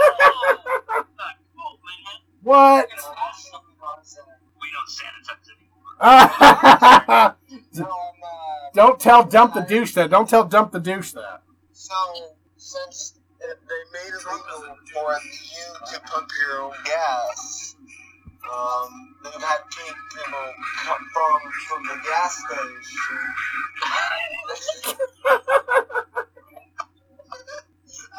Ah, 0.00 1.04
not 1.16 1.36
cool, 1.56 1.78
man. 1.84 2.20
What? 2.42 2.88
We're 2.90 2.96
gonna 2.96 3.08
I'm 3.08 3.14
pass 3.14 3.44
some- 3.44 3.60
actually 3.60 3.76
not 3.80 4.02
sanitizing. 4.04 4.58
We 4.60 4.68
don't 4.74 4.90
sanitize 4.90 5.48
anymore. 5.54 7.34
No, 7.78 7.84
I'm 7.84 8.20
not. 8.20 8.74
Don't 8.74 8.98
tell 9.00 9.24
dump 9.24 9.54
the 9.54 9.60
douche 9.60 9.92
that. 9.94 10.10
Don't 10.10 10.28
tell 10.28 10.44
dump 10.44 10.72
the 10.72 10.80
douche 10.80 11.12
that. 11.12 11.42
So, 11.72 11.94
since 12.56 13.17
it, 13.50 13.58
they 13.68 13.82
made 13.92 14.12
it 14.12 14.24
legal 14.26 14.76
for 14.92 15.18
you 15.22 15.66
to 15.92 16.00
pump 16.00 16.28
your 16.40 16.62
own 16.62 16.72
gas, 16.84 17.76
um, 18.52 19.14
they've 19.24 19.42
had 19.42 19.58
people 19.70 20.44
come 20.84 21.04
from 21.12 21.40
from 21.68 21.82
the 21.84 21.96
gas 22.04 22.38
station. 22.38 23.18
I 23.82 23.94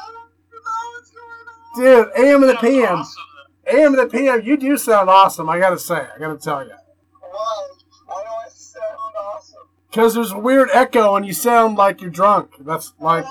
don't 0.05 0.29
know 0.63 0.77
what's 0.93 1.11
going 1.11 1.47
on. 1.47 2.05
Dude, 2.05 2.25
AM 2.25 2.43
and 2.43 2.49
the 2.51 2.55
PM. 2.57 2.99
awesome, 2.99 3.23
though. 3.65 3.79
AM 3.79 3.95
to 3.95 4.07
PM, 4.07 4.41
you 4.43 4.57
do 4.57 4.77
sound 4.77 5.09
awesome. 5.09 5.49
I 5.49 5.59
gotta 5.59 5.79
say, 5.79 6.07
I 6.15 6.19
gotta 6.19 6.37
tell 6.37 6.63
you, 6.63 6.73
Why? 7.21 7.67
Why 8.05 8.23
do 8.23 8.29
I 8.29 8.49
sound 8.49 9.15
awesome? 9.19 9.67
because 9.89 10.13
there's 10.15 10.31
a 10.31 10.39
weird 10.39 10.69
echo 10.73 11.15
and 11.15 11.25
you 11.25 11.33
sound 11.33 11.77
like 11.77 12.01
you're 12.01 12.09
drunk. 12.09 12.51
That's 12.59 12.93
like, 12.99 13.25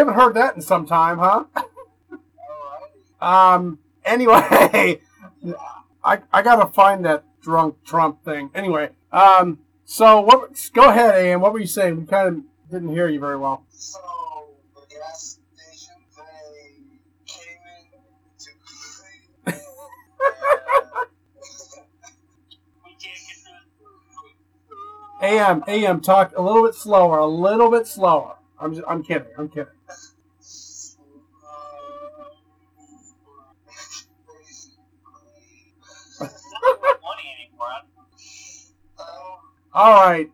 haven't 0.00 0.14
heard 0.14 0.34
that 0.34 0.56
in 0.56 0.62
some 0.62 0.86
time, 0.86 1.18
huh? 1.18 1.44
Um. 3.20 3.78
Anyway, 4.02 4.32
I 6.02 6.18
I 6.32 6.42
gotta 6.42 6.72
find 6.72 7.04
that 7.04 7.24
drunk 7.42 7.76
Trump 7.84 8.24
thing. 8.24 8.50
Anyway, 8.54 8.88
um. 9.12 9.58
So 9.84 10.20
what? 10.22 10.70
Go 10.72 10.88
ahead, 10.88 11.14
AM. 11.16 11.42
What 11.42 11.52
were 11.52 11.58
you 11.60 11.66
saying? 11.66 12.00
We 12.00 12.06
kind 12.06 12.28
of 12.28 12.42
didn't 12.70 12.88
hear 12.88 13.08
you 13.08 13.20
very 13.20 13.36
well. 13.36 13.66
So, 13.68 13.98
the 14.74 14.80
gas 14.88 15.38
station, 15.54 15.96
they 16.16 16.22
came 17.26 17.58
in 17.76 17.84
to 18.38 18.50
clean. 18.64 19.60
We 22.86 22.90
can't 22.92 23.20
get 23.28 23.36
through. 25.20 25.28
AM, 25.28 25.62
AM, 25.66 26.00
talk 26.00 26.32
a 26.38 26.40
little 26.40 26.62
bit 26.64 26.74
slower, 26.74 27.18
a 27.18 27.26
little 27.26 27.70
bit 27.70 27.86
slower. 27.86 28.36
I'm 28.58 28.74
just, 28.74 28.86
I'm 28.88 29.02
kidding. 29.02 29.28
I'm 29.36 29.48
kidding. 29.50 29.66
All 39.72 39.92
right. 39.92 40.28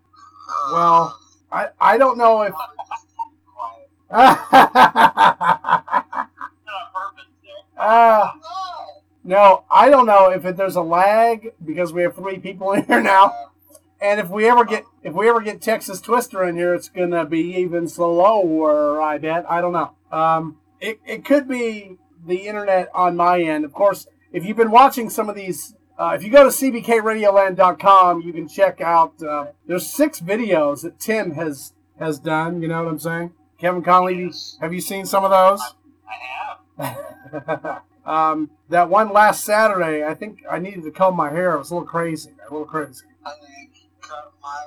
Well, 0.73 1.19
I 1.53 1.69
I 1.81 1.99
don't 1.99 2.17
know 2.17 2.43
if. 2.43 2.55
Uh, 7.79 8.33
no, 9.25 9.65
I 9.71 9.91
don't 9.91 10.07
know 10.07 10.31
if 10.31 10.45
it, 10.47 10.57
there's 10.57 10.77
a 10.77 10.83
lag 10.83 11.53
because 11.65 11.93
we 11.93 12.03
have 12.03 12.15
three 12.15 12.39
people 12.39 12.73
in 12.75 12.85
here 12.87 13.03
now, 13.03 13.33
and 14.01 14.19
if 14.21 14.31
we 14.31 14.49
ever 14.49 14.65
get 14.65 14.85
if 15.03 15.13
we 15.13 15.29
ever 15.29 15.43
get 15.43 15.61
Texas 15.61 16.01
Twister 16.01 16.43
in 16.45 16.57
here, 16.57 16.73
it's 16.75 16.89
gonna 16.89 17.27
be 17.27 17.55
even 17.57 17.89
slower. 17.89 19.03
I 19.03 19.19
bet. 19.19 19.45
I 19.51 19.61
don't 19.61 19.73
know. 19.73 19.93
Um, 20.11 20.57
it 20.81 20.99
it 21.07 21.25
could 21.27 21.47
be 21.47 21.99
the 22.25 22.49
internet 22.49 22.89
on 22.95 23.17
my 23.17 23.43
end. 23.43 23.67
Of 23.67 23.75
course, 23.75 24.07
if 24.33 24.47
you've 24.47 24.57
been 24.57 24.71
watching 24.71 25.11
some 25.11 25.29
of 25.29 25.37
these. 25.37 25.75
Uh, 25.99 26.13
if 26.15 26.23
you 26.23 26.31
go 26.31 26.45
to 26.45 26.51
cbkradioland.com, 26.51 28.21
you 28.21 28.33
can 28.33 28.47
check 28.49 28.81
out. 28.81 29.23
Uh, 29.23 29.47
there's 29.67 29.87
six 29.89 30.21
videos 30.21 30.83
that 30.83 30.99
Tim 30.99 31.33
has 31.33 31.73
has 31.99 32.19
done. 32.19 32.61
You 32.61 32.69
know 32.69 32.85
what 32.85 32.91
I'm 32.91 32.99
saying? 32.99 33.33
Kevin 33.59 33.83
Conley, 33.83 34.17
you- 34.19 34.33
have 34.61 34.75
you 34.75 34.81
seen 34.83 35.07
some 35.07 35.25
of 35.25 35.31
those? 35.31 35.61
I 36.79 36.85
have. 36.85 37.83
um, 38.07 38.51
that 38.69 38.91
one 38.91 39.11
last 39.13 39.45
Saturday, 39.45 40.05
I 40.05 40.13
think 40.13 40.43
I 40.51 40.59
needed 40.59 40.83
to 40.85 40.91
comb 40.91 41.17
my 41.17 41.31
hair. 41.31 41.55
It 41.55 41.59
was 41.59 41.71
a 41.71 41.75
little 41.75 41.89
crazy. 41.89 42.33
A 42.49 42.53
little 42.53 42.67
crazy. 42.67 43.07
I 43.25 43.31
mean, 43.41 43.71
cut 44.03 44.33
my 44.43 44.65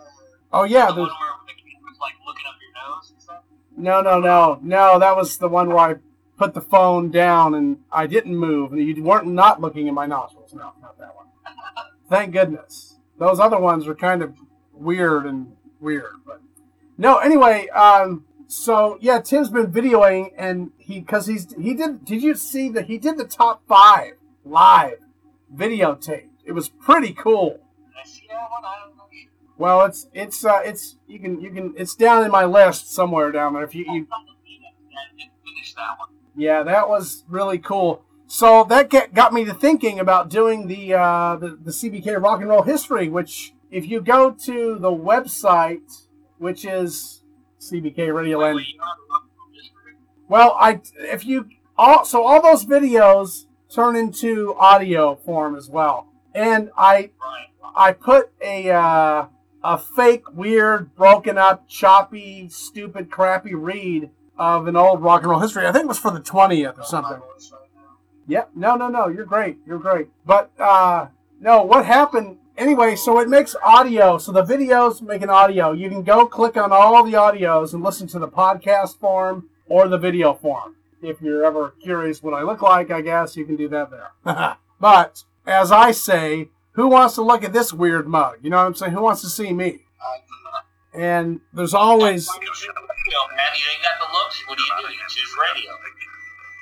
Oh 0.51 0.63
yeah, 0.63 0.87
the 0.87 0.93
there's, 0.93 1.07
one 1.07 1.07
where 1.09 1.29
the 1.45 1.53
kid 1.53 1.77
was 1.83 1.97
like 2.01 2.13
looking 2.25 2.45
up 2.47 2.55
your 2.59 2.95
nose 2.95 3.11
and 3.11 3.21
stuff. 3.21 3.43
no, 3.77 4.01
no, 4.01 4.19
no, 4.19 4.59
no. 4.63 4.97
That 4.97 5.15
was 5.15 5.37
the 5.37 5.47
one 5.47 5.69
where 5.69 5.77
I 5.77 5.95
put 6.37 6.55
the 6.55 6.61
phone 6.61 7.11
down 7.11 7.53
and 7.53 7.77
I 7.91 8.07
didn't 8.07 8.35
move. 8.35 8.73
You 8.75 9.03
weren't 9.03 9.27
not 9.27 9.61
looking 9.61 9.85
in 9.85 9.93
my 9.93 10.07
nostrils. 10.07 10.51
No, 10.55 10.73
not 10.81 10.97
that 10.97 11.15
one. 11.15 11.18
Thank 12.09 12.33
goodness. 12.33 12.97
Those 13.17 13.39
other 13.39 13.59
ones 13.59 13.85
were 13.85 13.95
kind 13.95 14.21
of 14.21 14.35
weird 14.73 15.25
and 15.25 15.53
weird, 15.79 16.13
but 16.25 16.41
no. 16.97 17.17
Anyway, 17.17 17.67
um, 17.69 18.25
so 18.47 18.97
yeah, 18.99 19.19
Tim's 19.19 19.49
been 19.49 19.71
videoing 19.71 20.31
and 20.37 20.71
he 20.77 20.99
because 20.99 21.27
he's 21.27 21.53
he 21.55 21.73
did. 21.73 22.05
Did 22.05 22.23
you 22.23 22.33
see 22.35 22.69
that 22.69 22.85
he 22.85 22.97
did 22.97 23.17
the 23.17 23.25
top 23.25 23.61
five 23.67 24.13
live 24.43 24.99
videotape? 25.53 26.29
It 26.45 26.53
was 26.53 26.69
pretty 26.69 27.13
cool. 27.13 27.59
Well, 29.57 29.85
it's 29.85 30.07
it's 30.13 30.45
uh, 30.45 30.61
it's 30.63 30.95
you 31.07 31.19
can 31.19 31.41
you 31.41 31.51
can 31.51 31.73
it's 31.77 31.93
down 31.93 32.23
in 32.23 32.31
my 32.31 32.45
list 32.45 32.91
somewhere 32.91 33.31
down 33.31 33.53
there. 33.53 33.63
If 33.63 33.75
you, 33.75 33.85
you 33.91 34.07
yeah, 36.35 36.63
that 36.63 36.87
was 36.87 37.25
really 37.27 37.59
cool. 37.59 38.03
So 38.31 38.63
that 38.65 38.91
get, 38.91 39.15
got 39.15 39.33
me 39.33 39.43
to 39.45 39.55
thinking 39.55 39.99
about 39.99 40.29
doing 40.29 40.67
the, 40.67 40.93
uh, 40.93 41.35
the 41.37 41.57
the 41.59 41.71
CBK 41.71 42.21
Rock 42.21 42.41
and 42.41 42.49
Roll 42.49 42.61
History, 42.61 43.09
which 43.09 43.55
if 43.71 43.87
you 43.87 44.01
go 44.01 44.29
to 44.29 44.77
the 44.77 44.91
website, 44.91 46.03
which 46.37 46.63
is 46.63 47.23
CBK 47.59 48.13
Radio 48.13 48.37
Land. 48.37 48.57
wait, 48.57 48.67
you 48.67 48.81
are 48.81 49.21
just 49.51 49.71
Well, 50.27 50.55
I 50.59 50.79
if 50.99 51.25
you 51.25 51.49
all 51.75 52.05
so 52.05 52.23
all 52.23 52.39
those 52.39 52.65
videos 52.65 53.47
turn 53.67 53.95
into 53.95 54.53
audio 54.59 55.15
form 55.15 55.55
as 55.55 55.67
well, 55.67 56.07
and 56.33 56.69
I. 56.77 57.09
I 57.75 57.93
put 57.93 58.31
a 58.41 58.69
uh, 58.71 59.27
a 59.63 59.77
fake, 59.77 60.23
weird, 60.33 60.95
broken 60.95 61.37
up, 61.37 61.67
choppy, 61.67 62.49
stupid, 62.49 63.09
crappy 63.09 63.53
read 63.53 64.09
of 64.37 64.67
an 64.67 64.75
old 64.75 65.01
rock 65.01 65.21
and 65.21 65.31
roll 65.31 65.39
history. 65.39 65.65
I 65.65 65.71
think 65.71 65.85
it 65.85 65.87
was 65.87 65.99
for 65.99 66.11
the 66.11 66.19
twentieth 66.19 66.77
or 66.77 66.83
something. 66.83 67.21
Yep. 68.29 68.51
No, 68.55 68.75
no, 68.75 68.87
no. 68.87 69.07
You're 69.07 69.25
great. 69.25 69.57
You're 69.65 69.79
great. 69.79 70.07
But 70.23 70.51
uh, 70.59 71.07
no, 71.41 71.63
what 71.63 71.85
happened? 71.85 72.37
Anyway, 72.57 72.95
so 72.95 73.19
it 73.19 73.27
makes 73.27 73.55
audio. 73.63 74.19
So 74.19 74.31
the 74.31 74.43
videos 74.43 75.01
make 75.01 75.23
an 75.23 75.31
audio. 75.31 75.71
You 75.71 75.89
can 75.89 76.03
go 76.03 76.27
click 76.27 76.55
on 76.55 76.71
all 76.71 77.03
the 77.03 77.13
audios 77.13 77.73
and 77.73 77.83
listen 77.83 78.07
to 78.09 78.19
the 78.19 78.27
podcast 78.27 78.99
form 78.99 79.49
or 79.67 79.87
the 79.87 79.97
video 79.97 80.33
form. 80.35 80.75
If 81.01 81.21
you're 81.21 81.43
ever 81.43 81.73
curious 81.81 82.21
what 82.21 82.35
I 82.35 82.43
look 82.43 82.61
like, 82.61 82.91
I 82.91 83.01
guess 83.01 83.35
you 83.35 83.45
can 83.45 83.55
do 83.55 83.67
that 83.69 83.89
there. 83.89 84.11
but 84.79 85.23
as 85.47 85.71
I 85.71 85.91
say, 85.91 86.49
who 86.73 86.87
wants 86.87 87.15
to 87.15 87.23
look 87.23 87.43
at 87.43 87.51
this 87.51 87.73
weird 87.73 88.07
mug? 88.07 88.37
You 88.43 88.51
know 88.51 88.57
what 88.57 88.67
I'm 88.67 88.75
saying? 88.75 88.91
Who 88.91 89.01
wants 89.01 89.21
to 89.21 89.29
see 89.29 89.53
me? 89.53 89.85
And 90.93 91.39
there's 91.53 91.73
always. 91.73 92.27
You 92.27 92.33
ain't 92.35 92.43
got 93.81 93.97
the 93.99 94.13
looks. 94.13 94.47
What 94.47 94.57
do 94.57 94.63
you 94.63 94.87
do? 94.87 94.93
You 94.93 94.99
choose 95.07 95.35
radio. 95.55 95.71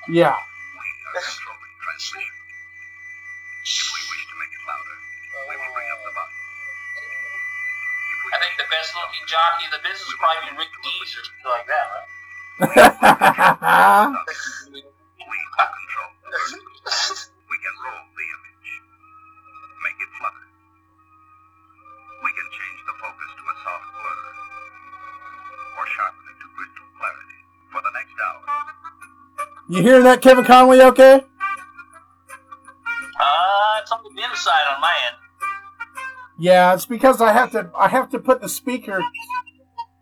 yeah. 0.08 0.36
I 1.98 2.06
think 8.38 8.54
the 8.54 8.70
best 8.70 8.94
looking 8.94 9.26
jockey 9.26 9.66
in 9.66 9.74
the 9.74 9.82
business 9.82 10.06
would 10.06 10.22
probably 10.22 10.46
be 10.46 10.62
Rick 10.62 10.70
Dees 10.78 11.10
or 11.18 11.26
something 11.26 11.50
like 11.50 11.66
that. 11.66 11.90
Right? 11.90 12.06
We 15.26 15.38
control. 15.58 16.14
We 17.50 17.58
can 17.58 17.74
roll 17.82 18.06
the 18.14 18.26
image. 18.30 18.70
Make 19.82 19.98
it 19.98 20.10
flutter. 20.22 20.46
We 22.22 22.30
can 22.30 22.46
change 22.46 22.78
the 22.86 22.94
focus 23.02 23.26
to 23.26 23.42
a 23.42 23.54
soft 23.58 23.90
blur. 23.90 24.22
Or 25.82 25.86
sharpen 25.98 26.30
it 26.30 26.38
to 26.38 26.46
crystal 26.54 26.86
clarity. 26.94 27.42
For 27.74 27.82
the 27.82 27.90
next 27.90 28.14
hour. 28.22 28.46
you 29.66 29.82
hearing 29.82 30.06
that, 30.06 30.22
Kevin 30.22 30.46
Conley? 30.46 30.78
Okay. 30.94 31.26
Side 34.38 34.66
on 34.74 34.80
my 34.80 34.94
end. 35.06 35.16
Yeah, 36.38 36.72
it's 36.74 36.86
because 36.86 37.20
I 37.20 37.32
have 37.32 37.50
to 37.52 37.70
I 37.76 37.88
have 37.88 38.08
to 38.10 38.18
put 38.18 38.40
the 38.40 38.48
speaker 38.48 39.00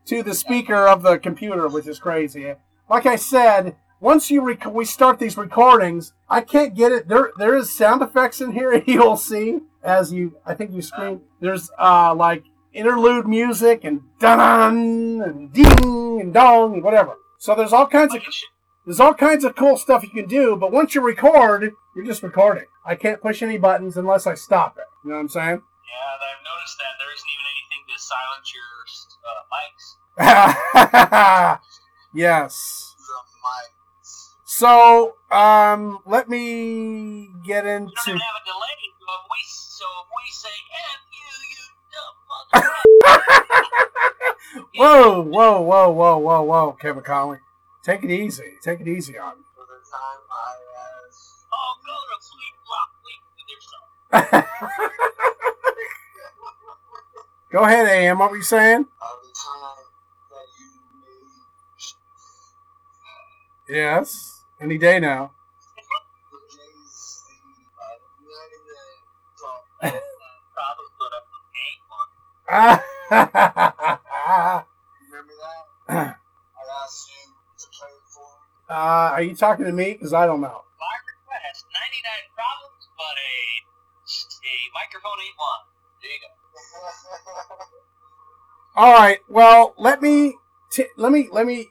to 0.06 0.22
the 0.22 0.34
speaker 0.34 0.86
of 0.86 1.02
the 1.02 1.18
computer, 1.18 1.66
which 1.68 1.86
is 1.86 1.98
crazy. 1.98 2.54
Like 2.88 3.06
I 3.06 3.16
said, 3.16 3.76
once 4.00 4.30
you 4.30 4.42
rec- 4.42 4.72
we 4.72 4.84
start 4.84 5.18
these 5.18 5.36
recordings, 5.36 6.12
I 6.28 6.42
can't 6.42 6.74
get 6.74 6.92
it. 6.92 7.08
There 7.08 7.30
there 7.38 7.56
is 7.56 7.74
sound 7.74 8.02
effects 8.02 8.40
in 8.40 8.52
here. 8.52 8.74
You'll 8.86 9.16
see 9.16 9.60
as 9.82 10.12
you 10.12 10.36
I 10.44 10.54
think 10.54 10.72
you 10.72 10.82
scream. 10.82 11.22
There's 11.40 11.70
uh 11.80 12.14
like 12.14 12.44
interlude 12.74 13.26
music 13.26 13.84
and 13.84 14.02
dun 14.20 15.22
and 15.22 15.52
ding 15.54 16.20
and 16.20 16.34
dong 16.34 16.74
and 16.74 16.82
whatever. 16.84 17.14
So 17.38 17.54
there's 17.54 17.72
all 17.72 17.86
kinds 17.86 18.14
of 18.14 18.20
Like 18.20 18.28
it 18.28 18.34
should. 18.34 18.48
there's 18.84 19.00
all 19.00 19.14
kinds 19.14 19.44
of 19.44 19.56
cool 19.56 19.78
stuff 19.78 20.02
you 20.02 20.10
can 20.10 20.28
do. 20.28 20.54
But 20.56 20.70
once 20.70 20.94
you 20.94 21.00
record, 21.00 21.72
you're 21.96 22.04
just 22.04 22.22
recording. 22.22 22.66
I 22.84 22.94
can't 22.94 23.22
push 23.22 23.42
any 23.42 23.56
buttons 23.56 23.96
unless 23.96 24.26
I 24.26 24.34
stop 24.34 24.76
it. 24.76 24.84
You 25.02 25.10
know 25.10 25.16
what 25.16 25.22
I'm 25.22 25.28
saying? 25.30 25.62
Yeah, 25.88 26.12
I've 26.12 26.44
noticed 26.44 26.76
that 26.76 26.98
there 27.00 27.08
isn't 27.14 27.30
even 27.32 27.46
anything 27.56 27.82
to 27.88 27.96
silence 27.98 28.52
your 28.52 28.68
uh, 29.24 29.48
mics. 31.48 31.58
yes. 32.14 32.94
The 32.98 33.16
mics. 33.40 34.28
So, 34.44 35.14
um, 35.30 36.00
let 36.04 36.28
me 36.28 37.30
get 37.46 37.64
You 37.64 37.70
don't 37.70 37.82
into. 37.88 38.10
have 38.12 38.12
a 38.12 38.44
delay. 38.44 38.76
So 39.00 39.12
if 39.14 39.24
we, 39.30 39.40
so 39.46 39.86
if 40.02 40.08
we 40.12 40.24
say 40.32 40.56
F 40.92 41.00
you, 41.16 41.30
you 41.54 41.64
dumb 41.94 42.16
mother. 42.28 42.66
whoa, 44.76 45.22
whoa, 45.22 45.60
whoa, 45.62 45.90
whoa, 45.90 46.18
whoa, 46.18 46.42
whoa, 46.42 46.72
Kevin 46.72 47.04
Conley. 47.04 47.38
Take 47.84 48.02
it 48.02 48.10
easy. 48.10 48.58
Take 48.62 48.80
it 48.80 48.88
easy 48.88 49.16
on 49.16 49.38
me. 49.38 49.42
Go 57.50 57.64
ahead, 57.64 57.88
AM. 57.88 58.18
What 58.18 58.30
were 58.30 58.36
you 58.36 58.42
saying? 58.42 58.86
Yes. 63.68 64.42
Any 64.60 64.78
day 64.78 65.00
now. 65.00 65.32
Remember 73.10 73.25
that? 75.88 75.88
I 75.88 76.14
asked 76.84 77.10
you 77.10 77.32
to 77.58 77.66
play 77.70 77.88
for 78.06 78.20
me. 78.20 78.26
are 78.70 79.22
you 79.22 79.34
talking 79.34 79.66
to 79.66 79.72
me? 79.72 79.94
Because 79.94 80.14
I 80.14 80.26
don't 80.26 80.40
know. 80.40 80.62
All 88.76 88.92
right. 88.92 89.21
Well, 89.26 89.75
let 89.78 90.02
me 90.02 90.35
t- 90.71 90.88
let 90.99 91.11
me 91.11 91.30
let 91.33 91.47
me 91.47 91.71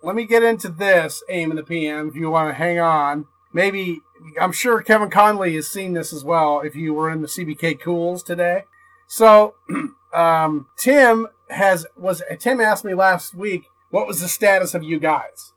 let 0.00 0.14
me 0.14 0.24
get 0.26 0.44
into 0.44 0.68
this 0.68 1.24
AM 1.28 1.50
and 1.50 1.58
the 1.58 1.64
PM. 1.64 2.08
If 2.08 2.14
you 2.14 2.30
want 2.30 2.50
to 2.50 2.54
hang 2.54 2.78
on, 2.78 3.26
maybe 3.52 4.00
I'm 4.40 4.52
sure 4.52 4.80
Kevin 4.80 5.10
Conley 5.10 5.56
has 5.56 5.66
seen 5.66 5.94
this 5.94 6.12
as 6.12 6.22
well. 6.22 6.60
If 6.60 6.76
you 6.76 6.94
were 6.94 7.10
in 7.10 7.20
the 7.20 7.26
CBK 7.26 7.80
Cools 7.80 8.22
today, 8.22 8.62
so 9.08 9.54
um, 10.14 10.68
Tim 10.78 11.26
has 11.50 11.84
was 11.96 12.22
Tim 12.38 12.60
asked 12.60 12.84
me 12.84 12.94
last 12.94 13.34
week 13.34 13.64
what 13.90 14.06
was 14.06 14.20
the 14.20 14.28
status 14.28 14.72
of 14.72 14.84
you 14.84 15.00
guys. 15.00 15.52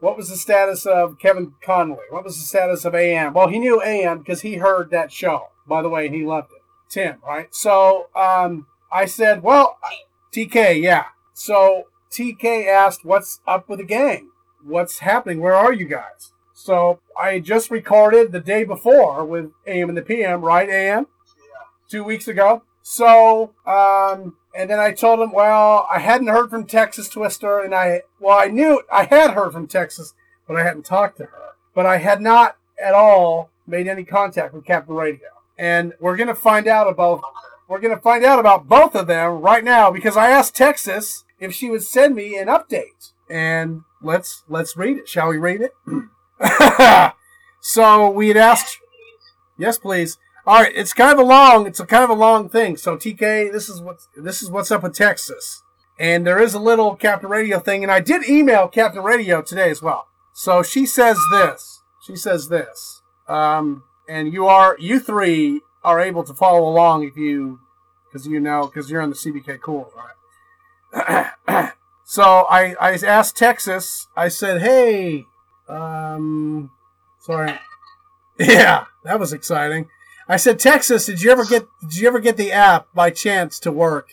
What 0.00 0.16
was 0.16 0.28
the 0.28 0.36
status 0.36 0.86
of 0.86 1.20
Kevin 1.20 1.54
Conley? 1.62 2.04
What 2.10 2.24
was 2.24 2.36
the 2.36 2.44
status 2.44 2.84
of 2.84 2.96
AM? 2.96 3.32
Well, 3.32 3.46
he 3.46 3.60
knew 3.60 3.80
AM 3.80 4.18
because 4.18 4.40
he 4.40 4.56
heard 4.56 4.90
that 4.90 5.12
show. 5.12 5.50
By 5.68 5.82
the 5.82 5.88
way, 5.88 6.08
he 6.08 6.26
loved 6.26 6.50
it. 6.50 6.62
Tim, 6.88 7.18
right? 7.24 7.54
So 7.54 8.08
um, 8.14 8.66
I 8.92 9.06
said, 9.06 9.42
well, 9.42 9.78
TK, 10.32 10.82
yeah. 10.82 11.06
So 11.34 11.84
TK 12.10 12.66
asked, 12.66 13.04
"What's 13.04 13.40
up 13.46 13.68
with 13.68 13.78
the 13.78 13.84
gang? 13.84 14.30
What's 14.64 15.00
happening? 15.00 15.40
Where 15.40 15.54
are 15.54 15.72
you 15.72 15.86
guys?" 15.86 16.32
So 16.52 17.00
I 17.18 17.38
just 17.38 17.70
recorded 17.70 18.32
the 18.32 18.40
day 18.40 18.64
before 18.64 19.24
with 19.24 19.52
AM 19.66 19.88
and 19.88 19.98
the 19.98 20.02
PM, 20.02 20.42
right? 20.42 20.68
AM 20.68 21.06
yeah. 21.38 21.66
two 21.88 22.02
weeks 22.02 22.26
ago. 22.28 22.62
So 22.82 23.52
um, 23.66 24.36
and 24.56 24.70
then 24.70 24.78
I 24.78 24.92
told 24.92 25.20
him, 25.20 25.32
well, 25.32 25.86
I 25.92 25.98
hadn't 25.98 26.28
heard 26.28 26.48
from 26.48 26.64
Texas 26.64 27.08
Twister, 27.08 27.60
and 27.60 27.74
I 27.74 28.02
well, 28.18 28.38
I 28.38 28.46
knew 28.46 28.82
I 28.90 29.04
had 29.04 29.32
heard 29.32 29.52
from 29.52 29.66
Texas, 29.66 30.14
but 30.48 30.56
I 30.56 30.62
hadn't 30.62 30.86
talked 30.86 31.18
to 31.18 31.24
her. 31.24 31.54
But 31.74 31.84
I 31.84 31.98
had 31.98 32.22
not 32.22 32.56
at 32.82 32.94
all 32.94 33.50
made 33.66 33.86
any 33.86 34.04
contact 34.04 34.54
with 34.54 34.64
Captain 34.64 34.94
Radio, 34.94 35.28
and 35.58 35.92
we're 36.00 36.16
gonna 36.16 36.34
find 36.34 36.66
out 36.66 36.88
about. 36.88 37.22
We're 37.68 37.80
going 37.80 37.94
to 37.94 38.00
find 38.00 38.24
out 38.24 38.38
about 38.38 38.68
both 38.68 38.94
of 38.94 39.06
them 39.06 39.40
right 39.40 39.64
now 39.64 39.90
because 39.90 40.16
I 40.16 40.30
asked 40.30 40.54
Texas 40.54 41.24
if 41.40 41.52
she 41.52 41.68
would 41.70 41.82
send 41.82 42.14
me 42.14 42.38
an 42.38 42.48
update. 42.48 43.12
And 43.28 43.82
let's 44.00 44.44
let's 44.48 44.76
read 44.76 44.98
it. 44.98 45.08
Shall 45.08 45.28
we 45.28 45.36
read 45.36 45.60
it? 45.60 45.72
so 47.60 48.10
we 48.10 48.28
had 48.28 48.36
asked 48.36 48.78
Yes, 49.58 49.78
please. 49.78 50.18
All 50.46 50.62
right, 50.62 50.72
it's 50.74 50.92
kind 50.92 51.12
of 51.12 51.18
a 51.18 51.28
long 51.28 51.66
it's 51.66 51.80
a 51.80 51.86
kind 51.86 52.04
of 52.04 52.10
a 52.10 52.14
long 52.14 52.48
thing. 52.48 52.76
So 52.76 52.96
TK, 52.96 53.52
this 53.52 53.68
is 53.68 53.80
what 53.80 53.98
this 54.16 54.42
is 54.42 54.50
what's 54.50 54.70
up 54.70 54.82
with 54.82 54.94
Texas. 54.94 55.62
And 55.98 56.26
there 56.26 56.38
is 56.38 56.54
a 56.54 56.60
little 56.60 56.94
Captain 56.94 57.30
Radio 57.30 57.58
thing 57.58 57.82
and 57.82 57.90
I 57.90 58.00
did 58.00 58.28
email 58.28 58.68
Captain 58.68 59.02
Radio 59.02 59.42
today 59.42 59.70
as 59.70 59.82
well. 59.82 60.06
So 60.34 60.62
she 60.62 60.86
says 60.86 61.18
this. 61.32 61.82
She 62.06 62.14
says 62.14 62.48
this. 62.48 63.02
Um 63.28 63.82
and 64.08 64.32
you 64.32 64.46
are 64.46 64.76
you 64.78 65.00
three 65.00 65.62
are 65.82 66.00
able 66.00 66.22
to 66.24 66.34
follow 66.34 66.68
along 66.68 67.04
if 67.04 67.16
you 67.16 67.60
because 68.16 68.26
you 68.26 68.40
know 68.40 68.66
because 68.66 68.90
you're 68.90 69.02
in 69.02 69.10
the 69.10 69.16
CBK 69.16 69.60
cool 69.60 69.92
right? 70.94 71.72
So 72.08 72.22
I, 72.22 72.76
I 72.80 72.92
asked 72.92 73.36
texas 73.36 74.06
i 74.16 74.28
said 74.28 74.62
hey 74.62 75.24
um 75.68 76.70
sorry. 77.20 77.58
Yeah 78.38 78.84
that 79.04 79.18
was 79.18 79.32
exciting. 79.32 79.88
I 80.28 80.36
said 80.36 80.58
texas 80.58 81.06
did 81.06 81.20
you 81.20 81.30
ever 81.30 81.44
get 81.44 81.66
did 81.82 81.96
you 81.96 82.08
ever 82.08 82.20
get 82.20 82.36
the 82.36 82.52
app 82.52 82.86
by 82.94 83.10
chance 83.10 83.58
to 83.60 83.72
work? 83.72 84.10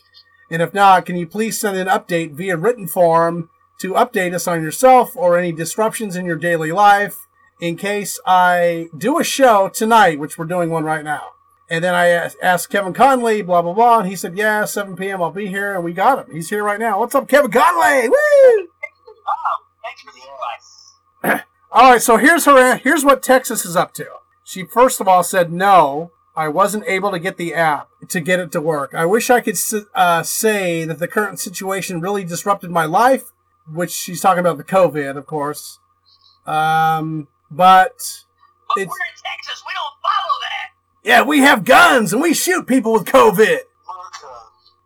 And 0.50 0.62
if 0.62 0.74
not 0.74 1.06
can 1.06 1.16
you 1.16 1.28
please 1.28 1.60
send 1.60 1.78
an 1.78 1.88
update 1.88 2.34
via 2.34 2.58
written 2.58 2.88
form 2.88 3.50
to 3.80 3.94
update 3.94 4.34
us 4.34 4.48
on 4.48 4.64
yourself 4.64 5.16
or 5.16 5.38
any 5.38 5.52
disruptions 5.52 6.16
in 6.16 6.26
your 6.26 6.36
daily 6.36 6.72
life 6.72 7.28
in 7.62 7.78
case 7.78 8.20
I 8.26 8.88
do 8.98 9.20
a 9.20 9.24
show 9.24 9.70
tonight, 9.70 10.20
which 10.20 10.38
we're 10.38 10.46
doing 10.46 10.70
one 10.70 10.84
right 10.84 11.04
now. 11.04 11.30
And 11.74 11.84
then 11.84 11.96
I 11.96 12.10
asked- 12.10 12.38
asked 12.40 12.70
Kevin 12.70 12.94
Conley, 12.94 13.42
blah, 13.42 13.64
blah, 13.64 13.74
blah. 13.74 13.98
And 14.00 14.08
he 14.08 14.16
said, 14.16 14.38
yeah, 14.38 14.64
7 14.64 14.96
p.m. 14.96 15.24
I'll 15.24 15.32
be 15.32 15.48
here. 15.48 15.74
And 15.74 15.84
we 15.84 15.92
got 15.92 16.20
him. 16.20 16.32
He's 16.36 16.52
here 16.52 16.64
right 16.64 16.80
now. 16.80 17.00
What's 17.00 17.16
up, 17.16 17.28
Kevin 17.28 17.50
Conley? 17.50 18.10
Woo! 18.10 18.16
Oh, 18.16 18.68
thanks 19.82 20.02
for 20.04 20.12
the 20.14 21.32
advice. 21.32 21.44
All 21.72 21.90
right, 21.94 22.02
so 22.02 22.18
here's 22.18 22.46
her. 22.46 22.76
Here's 22.78 23.04
what 23.04 23.24
Texas 23.24 23.66
is 23.66 23.76
up 23.76 23.92
to. 23.96 24.06
She 24.44 24.66
first 24.66 25.02
of 25.02 25.08
all 25.08 25.24
said, 25.24 25.52
no, 25.52 26.12
I 26.36 26.48
wasn't 26.48 26.84
able 26.86 27.10
to 27.10 27.18
get 27.18 27.38
the 27.38 27.56
app 27.56 27.88
to 28.10 28.20
get 28.20 28.40
it 28.40 28.52
to 28.52 28.62
work. 28.62 28.94
I 28.94 29.06
wish 29.08 29.32
I 29.32 29.42
could 29.42 29.58
uh, 29.96 30.22
say 30.22 30.86
that 30.86 31.00
the 31.00 31.08
current 31.08 31.40
situation 31.40 32.02
really 32.02 32.24
disrupted 32.24 32.70
my 32.70 32.86
life, 32.86 33.32
which 33.68 33.90
she's 33.90 34.22
talking 34.22 34.42
about 34.42 34.58
the 34.58 34.64
COVID, 34.64 35.18
of 35.18 35.26
course. 35.26 35.80
Um, 36.46 37.30
but 37.50 37.96
But 38.70 38.78
It's- 38.82 38.88
we're 38.88 39.08
in 39.08 39.24
Texas. 39.26 39.64
We 39.66 39.74
don't. 39.74 39.93
Yeah, 41.04 41.22
we 41.22 41.40
have 41.40 41.66
guns 41.66 42.14
and 42.14 42.22
we 42.22 42.34
shoot 42.34 42.66
people 42.68 42.94
with 42.94 43.06
COVID. 43.06 43.60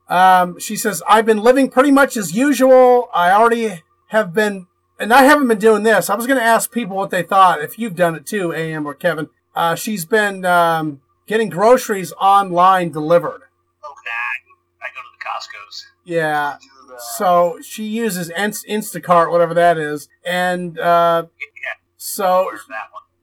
Um, 0.10 0.60
she 0.60 0.76
says, 0.76 1.04
I've 1.08 1.26
been 1.26 1.44
living 1.44 1.70
pretty 1.70 1.92
much 1.92 2.16
as 2.16 2.34
usual. 2.36 3.10
I 3.14 3.32
already 3.32 3.84
have 4.08 4.34
been, 4.34 4.68
and 5.00 5.14
I 5.14 5.24
haven't 5.24 5.48
been 5.48 5.60
doing 5.60 5.84
this. 5.84 6.10
I 6.10 6.16
was 6.16 6.26
going 6.28 6.40
to 6.40 6.46
ask 6.46 6.72
people 6.72 6.96
what 6.96 7.10
they 7.10 7.24
thought, 7.24 7.62
if 7.62 7.78
you've 7.78 7.96
done 7.96 8.16
it 8.16 8.26
too, 8.26 8.54
AM 8.54 8.86
or 8.86 8.94
Kevin. 8.94 9.30
Uh, 9.56 9.76
she's 9.76 10.06
been 10.06 10.46
um, 10.46 11.02
getting 11.26 11.50
groceries 11.50 12.14
online 12.14 12.92
delivered. 12.92 13.42
Oh, 13.84 13.94
nah. 14.06 14.86
I 14.86 14.88
go 14.96 15.02
to 15.02 15.10
the 15.12 15.24
Costco's. 15.26 15.86
Yeah. 16.06 16.58
So 17.18 17.60
she 17.62 17.84
uses 17.84 18.30
Inst- 18.30 18.66
Instacart, 18.68 19.30
whatever 19.30 19.54
that 19.54 19.78
is. 19.78 20.08
And 20.26 20.80
uh, 20.80 21.26
Yeah, 21.40 21.74
so? 21.98 22.50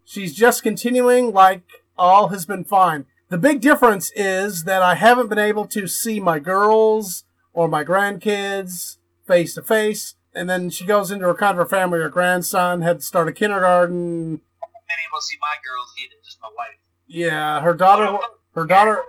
She's 0.05 0.35
just 0.35 0.63
continuing 0.63 1.33
like 1.33 1.63
all 1.97 2.29
has 2.29 2.47
been 2.47 2.65
fine. 2.65 3.07
The 3.29 3.39
big 3.39 3.61
difference 3.61 4.13
is 4.15 4.65
that 4.65 4.83
I 4.83 4.95
haven't 4.95 5.29
been 5.29 5.39
able 5.39 5.67
to 5.67 5.87
see 5.87 6.21
my 6.21 6.39
girls 6.39 7.25
or 7.53 7.69
my 7.69 7.85
grandkids 7.85 8.99
face 9.27 9.55
to 9.55 9.63
face. 9.63 10.15
And 10.35 10.51
then 10.51 10.71
she 10.71 10.85
goes 10.85 11.11
into 11.11 11.27
her 11.27 11.35
kind 11.35 11.53
of 11.53 11.59
her 11.59 11.69
family. 11.69 12.01
Her 12.01 12.09
grandson 12.09 12.83
had 12.83 12.99
to 12.99 13.05
start 13.05 13.29
a 13.29 13.33
kindergarten. 13.33 14.37
Been 14.37 14.97
able 15.09 15.19
to 15.19 15.23
see 15.23 15.37
my 15.41 15.57
girls 15.65 15.95
either, 16.03 16.17
just 16.25 16.39
my 16.43 16.49
wife. 16.57 16.77
Yeah, 17.07 17.61
her 17.61 17.75
daughter, 17.75 18.19
her 18.55 18.67
daughter, 18.67 19.03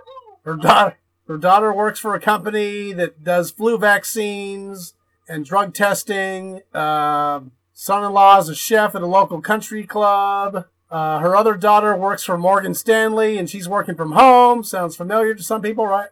her 0.44 0.56
daughter, 0.56 0.96
her 1.26 1.36
daughter 1.36 1.72
works 1.72 1.98
for 1.98 2.14
a 2.14 2.20
company 2.20 2.92
that 2.92 3.24
does 3.24 3.50
flu 3.50 3.76
vaccines 3.76 4.94
and 5.28 5.44
drug 5.44 5.74
testing. 5.74 6.62
Uh, 6.72 7.40
son-in-law 7.72 8.38
is 8.38 8.48
a 8.48 8.54
chef 8.54 8.94
at 8.94 9.02
a 9.02 9.06
local 9.06 9.40
country 9.40 9.84
club. 9.84 10.66
Uh, 10.90 11.18
her 11.18 11.36
other 11.36 11.56
daughter 11.56 11.96
works 11.96 12.24
for 12.24 12.38
Morgan 12.38 12.74
Stanley, 12.74 13.38
and 13.38 13.50
she's 13.50 13.68
working 13.68 13.96
from 13.96 14.12
home. 14.12 14.62
Sounds 14.62 14.96
familiar 14.96 15.34
to 15.34 15.42
some 15.42 15.60
people, 15.62 15.86
right? 15.86 16.10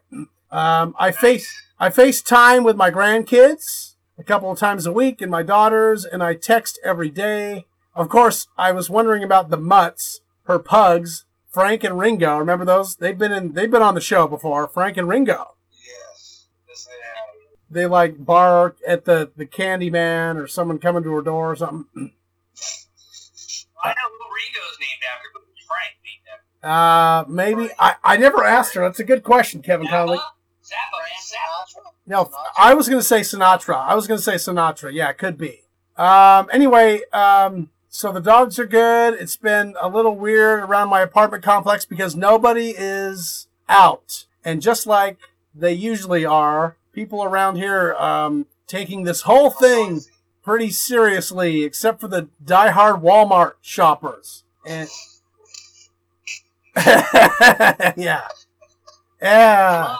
Um, 0.50 0.94
I 0.98 1.10
face 1.10 1.62
I 1.78 1.90
FaceTime 1.90 2.64
with 2.64 2.76
my 2.76 2.90
grandkids 2.90 3.94
a 4.18 4.24
couple 4.24 4.50
of 4.50 4.58
times 4.58 4.86
a 4.86 4.92
week, 4.92 5.20
and 5.20 5.30
my 5.30 5.42
daughters, 5.42 6.04
and 6.04 6.22
I 6.22 6.34
text 6.34 6.78
every 6.84 7.10
day. 7.10 7.66
Of 7.94 8.08
course, 8.08 8.48
I 8.56 8.72
was 8.72 8.90
wondering 8.90 9.22
about 9.22 9.50
the 9.50 9.56
mutts, 9.56 10.20
her 10.44 10.58
pugs, 10.58 11.24
Frank 11.50 11.84
and 11.84 11.98
Ringo. 11.98 12.38
Remember 12.38 12.64
those? 12.64 12.96
They've 12.96 13.18
been 13.18 13.32
in. 13.32 13.52
They've 13.52 13.70
been 13.70 13.82
on 13.82 13.94
the 13.94 14.00
show 14.00 14.26
before. 14.26 14.66
Frank 14.66 14.96
and 14.96 15.08
Ringo. 15.08 15.54
Yes. 15.70 16.46
Yes, 16.68 16.84
they 16.86 16.92
have. 16.92 17.70
They 17.70 17.86
like 17.86 18.24
bark 18.24 18.78
at 18.86 19.04
the 19.04 19.30
the 19.36 19.46
candy 19.46 19.90
man 19.90 20.36
or 20.36 20.48
someone 20.48 20.78
coming 20.78 21.04
to 21.04 21.12
her 21.12 21.22
door 21.22 21.52
or 21.52 21.56
something. 21.56 22.12
I 23.84 23.88
know 23.90 24.23
Ringo's 24.34 24.76
named 24.80 25.02
after, 25.12 25.28
but 25.32 25.42
Frank 25.66 25.94
named 26.04 26.26
after? 26.32 26.44
Uh, 26.66 27.24
maybe 27.28 27.70
I, 27.78 27.96
I 28.02 28.16
never 28.16 28.44
asked 28.44 28.74
her. 28.74 28.82
That's 28.82 29.00
a 29.00 29.04
good 29.04 29.22
question, 29.22 29.62
Kevin 29.62 29.86
Conley. 29.86 30.18
Zappa? 30.18 30.22
Zappa, 30.64 30.98
man, 30.98 31.20
Zappa. 31.20 31.90
No, 32.06 32.30
I 32.58 32.74
was 32.74 32.88
gonna 32.88 33.02
say 33.02 33.20
Sinatra. 33.20 33.76
I 33.76 33.94
was 33.94 34.06
gonna 34.06 34.20
say 34.20 34.34
Sinatra. 34.34 34.92
Yeah, 34.92 35.10
it 35.10 35.18
could 35.18 35.38
be. 35.38 35.62
Um, 35.96 36.48
anyway, 36.52 37.02
um, 37.12 37.70
so 37.88 38.12
the 38.12 38.20
dogs 38.20 38.58
are 38.58 38.66
good. 38.66 39.14
It's 39.14 39.36
been 39.36 39.74
a 39.80 39.88
little 39.88 40.16
weird 40.16 40.60
around 40.64 40.88
my 40.88 41.00
apartment 41.00 41.42
complex 41.42 41.84
because 41.84 42.16
nobody 42.16 42.74
is 42.76 43.46
out, 43.68 44.26
and 44.44 44.60
just 44.60 44.86
like 44.86 45.18
they 45.54 45.72
usually 45.72 46.24
are, 46.24 46.76
people 46.92 47.22
around 47.22 47.56
here 47.56 47.94
um, 47.94 48.46
taking 48.66 49.04
this 49.04 49.22
whole 49.22 49.50
thing 49.50 50.02
pretty 50.44 50.70
seriously, 50.70 51.64
except 51.64 52.00
for 52.00 52.08
the 52.08 52.28
diehard 52.44 53.02
Walmart 53.02 53.54
shoppers. 53.60 54.44
And 54.66 54.88
yeah, 57.96 58.28
yeah, 59.20 59.96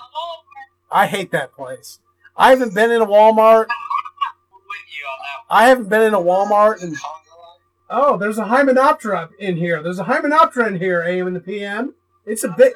I 0.91 1.07
hate 1.07 1.31
that 1.33 1.53
place. 1.53 2.01
I 2.37 2.51
haven't 2.51 2.75
been 2.75 2.91
in 2.91 3.01
a 3.01 3.07
Walmart. 3.07 3.67
I 5.51 5.69
haven't 5.69 5.89
been 5.89 6.03
in 6.03 6.15
a 6.15 6.21
Walmart 6.21 6.83
and 6.83 6.97
Oh, 7.91 8.17
there's 8.17 8.39
a 8.39 8.45
Hymenoptera 8.45 9.29
in 9.39 9.57
here. 9.57 9.83
There's 9.83 9.99
a 9.99 10.05
Hymenoptera 10.05 10.67
in 10.67 10.79
here, 10.79 11.03
AM 11.03 11.27
and 11.27 11.37
the 11.37 11.41
PM. 11.41 11.95
It's 12.27 12.43
a 12.43 12.49
big, 12.49 12.73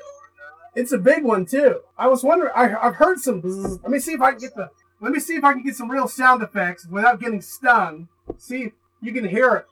it's 0.74 0.92
a 0.92 0.98
big 0.98 1.24
one 1.24 1.46
too. 1.46 1.80
I 1.96 2.08
was 2.08 2.22
wondering. 2.22 2.52
I, 2.54 2.74
I've 2.76 2.96
heard 2.96 3.18
some. 3.18 3.40
Let 3.82 3.90
me 3.90 3.98
see 3.98 4.12
if 4.12 4.20
I 4.20 4.32
can 4.32 4.40
get 4.40 4.54
the. 4.54 4.70
Let 5.00 5.12
me 5.12 5.20
see 5.20 5.36
if 5.36 5.44
I 5.44 5.52
can 5.52 5.62
get 5.62 5.76
some 5.76 5.90
real 5.90 6.08
sound 6.08 6.42
effects 6.42 6.86
without 6.86 7.20
getting 7.20 7.40
stung. 7.40 8.08
See 8.36 8.64
if 8.64 8.72
you 9.00 9.12
can 9.12 9.28
hear 9.28 9.54
it. 9.54 9.66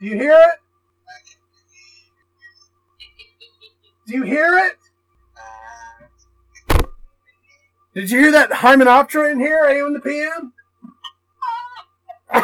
Do 0.00 0.06
you 0.06 0.14
hear 0.14 0.38
it? 0.38 0.60
Do 4.06 4.14
you 4.14 4.22
hear 4.22 4.56
it? 4.58 4.78
Did 7.94 8.10
you 8.10 8.20
hear 8.20 8.32
that 8.32 8.50
Hymenoptera 8.50 9.32
in 9.32 9.40
here, 9.40 9.64
AM 9.64 9.94
the 9.94 10.00
PM? 10.00 10.52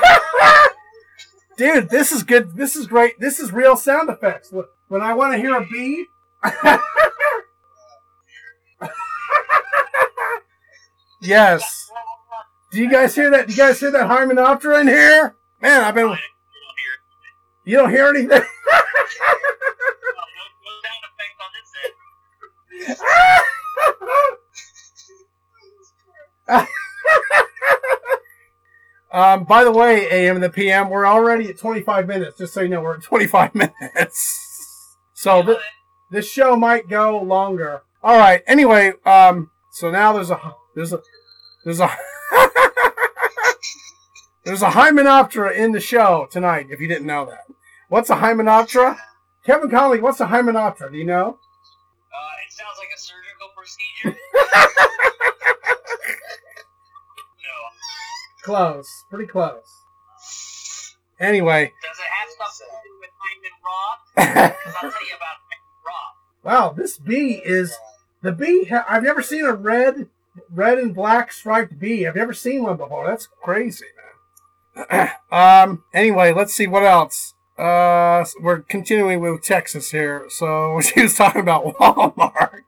Dude, 1.58 1.90
this 1.90 2.10
is 2.10 2.22
good. 2.22 2.56
This 2.56 2.74
is 2.74 2.86
great. 2.86 3.20
This 3.20 3.38
is 3.38 3.52
real 3.52 3.76
sound 3.76 4.08
effects. 4.08 4.52
When 4.88 5.02
I 5.02 5.12
want 5.14 5.34
to 5.34 5.38
hear 5.38 5.54
a 5.54 5.66
bee. 5.66 6.06
yes. 11.22 11.91
Do 12.72 12.78
you 12.78 12.90
guys 12.90 13.14
hear 13.14 13.30
that? 13.30 13.46
Do 13.48 13.52
you 13.52 13.58
guys 13.58 13.78
hear 13.78 13.90
that 13.90 14.08
Hymenoptera 14.08 14.80
in 14.80 14.88
here? 14.88 15.36
Man, 15.60 15.84
I've 15.84 15.94
been. 15.94 16.06
Don't. 16.06 16.18
You 17.64 17.76
don't 17.76 17.90
hear 17.90 18.08
anything? 18.08 18.42
No, 22.80 22.88
no 26.48 26.66
um, 29.12 29.44
by 29.44 29.62
the 29.62 29.70
way, 29.70 30.08
AM 30.10 30.36
and 30.36 30.42
the 30.42 30.50
PM, 30.50 30.90
we're 30.90 31.06
already 31.06 31.48
at 31.50 31.58
25 31.58 32.08
minutes. 32.08 32.38
Just 32.38 32.54
so 32.54 32.60
you 32.62 32.68
know, 32.68 32.80
we're 32.80 32.96
at 32.96 33.02
25 33.02 33.54
minutes. 33.94 34.96
So 35.14 35.42
th- 35.42 35.58
this 36.10 36.28
show 36.28 36.56
might 36.56 36.88
go 36.88 37.20
longer. 37.22 37.82
All 38.02 38.18
right. 38.18 38.42
Anyway, 38.46 38.94
um, 39.04 39.50
so 39.70 39.90
now 39.90 40.12
there's 40.12 40.30
a 40.30 40.54
there's 40.74 40.92
a 40.92 41.00
there's 41.64 41.80
a 41.80 41.96
there's 44.44 44.62
a 44.62 44.70
Hymenoptera 44.70 45.54
in 45.54 45.72
the 45.72 45.80
show 45.80 46.26
tonight. 46.30 46.66
If 46.70 46.80
you 46.80 46.88
didn't 46.88 47.06
know 47.06 47.24
that, 47.26 47.44
what's 47.88 48.10
a 48.10 48.16
Hymenoptera? 48.16 48.98
Kevin 49.44 49.70
Conley, 49.70 50.00
what's 50.00 50.20
a 50.20 50.26
Hymenoptera? 50.26 50.90
Do 50.92 50.98
you 50.98 51.04
know? 51.04 51.38
Uh, 52.12 52.34
it 52.46 52.52
sounds 52.52 52.78
like 52.78 52.88
a 52.94 52.98
surgical 52.98 53.48
procedure. 53.56 54.18
no. 57.42 57.56
Close, 58.42 59.04
pretty 59.10 59.26
close. 59.26 59.62
Anyway, 61.20 61.72
Does 61.82 61.98
it 61.98 62.04
have 62.04 62.28
something 62.36 62.66
to 62.68 62.88
do 62.88 62.98
with 63.00 63.10
Hyman 63.18 63.56
Roth? 63.64 64.54
I'll 64.82 64.90
tell 64.90 65.06
you 65.08 65.16
about 65.16 65.36
Hyman 65.48 65.84
Roth. 65.86 66.16
wow, 66.42 66.72
this 66.76 66.98
bee 66.98 67.40
is 67.44 67.76
the 68.22 68.32
bee. 68.32 68.64
ha- 68.64 68.86
I've 68.88 69.04
never 69.04 69.22
seen 69.22 69.44
a 69.44 69.52
red, 69.52 70.08
red 70.50 70.78
and 70.78 70.94
black 70.94 71.30
striped 71.32 71.78
bee. 71.78 72.06
I've 72.06 72.16
never 72.16 72.32
seen 72.34 72.64
one 72.64 72.76
before. 72.76 73.06
That's 73.06 73.28
crazy, 73.42 73.84
man. 73.96 74.11
um. 75.30 75.84
Anyway, 75.92 76.32
let's 76.32 76.54
see 76.54 76.66
what 76.66 76.84
else. 76.84 77.34
Uh, 77.58 78.24
we're 78.40 78.60
continuing 78.60 79.20
with 79.20 79.42
Texas 79.42 79.90
here. 79.90 80.26
So 80.28 80.80
she 80.82 81.02
was 81.02 81.14
talking 81.14 81.40
about 81.40 81.64
Walmart. 81.64 82.62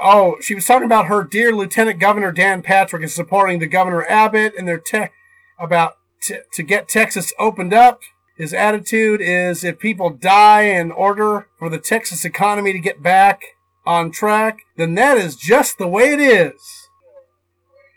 Oh, 0.00 0.36
she 0.40 0.54
was 0.54 0.64
talking 0.64 0.86
about 0.86 1.06
her 1.06 1.24
dear 1.24 1.52
Lieutenant 1.54 1.98
Governor 1.98 2.30
Dan 2.30 2.62
Patrick 2.62 3.02
is 3.02 3.14
supporting 3.14 3.58
the 3.58 3.66
Governor 3.66 4.04
Abbott 4.06 4.54
and 4.56 4.68
their 4.68 4.78
tech 4.78 5.12
about 5.58 5.94
t- 6.22 6.38
to 6.52 6.62
get 6.62 6.88
Texas 6.88 7.32
opened 7.38 7.74
up. 7.74 8.00
His 8.36 8.54
attitude 8.54 9.20
is 9.20 9.64
if 9.64 9.80
people 9.80 10.10
die 10.10 10.62
in 10.62 10.92
order 10.92 11.48
for 11.58 11.68
the 11.68 11.78
Texas 11.78 12.24
economy 12.24 12.72
to 12.72 12.78
get 12.78 13.02
back 13.02 13.42
on 13.84 14.12
track, 14.12 14.60
then 14.76 14.94
that 14.94 15.18
is 15.18 15.34
just 15.34 15.78
the 15.78 15.88
way 15.88 16.12
it 16.12 16.20
is. 16.20 16.88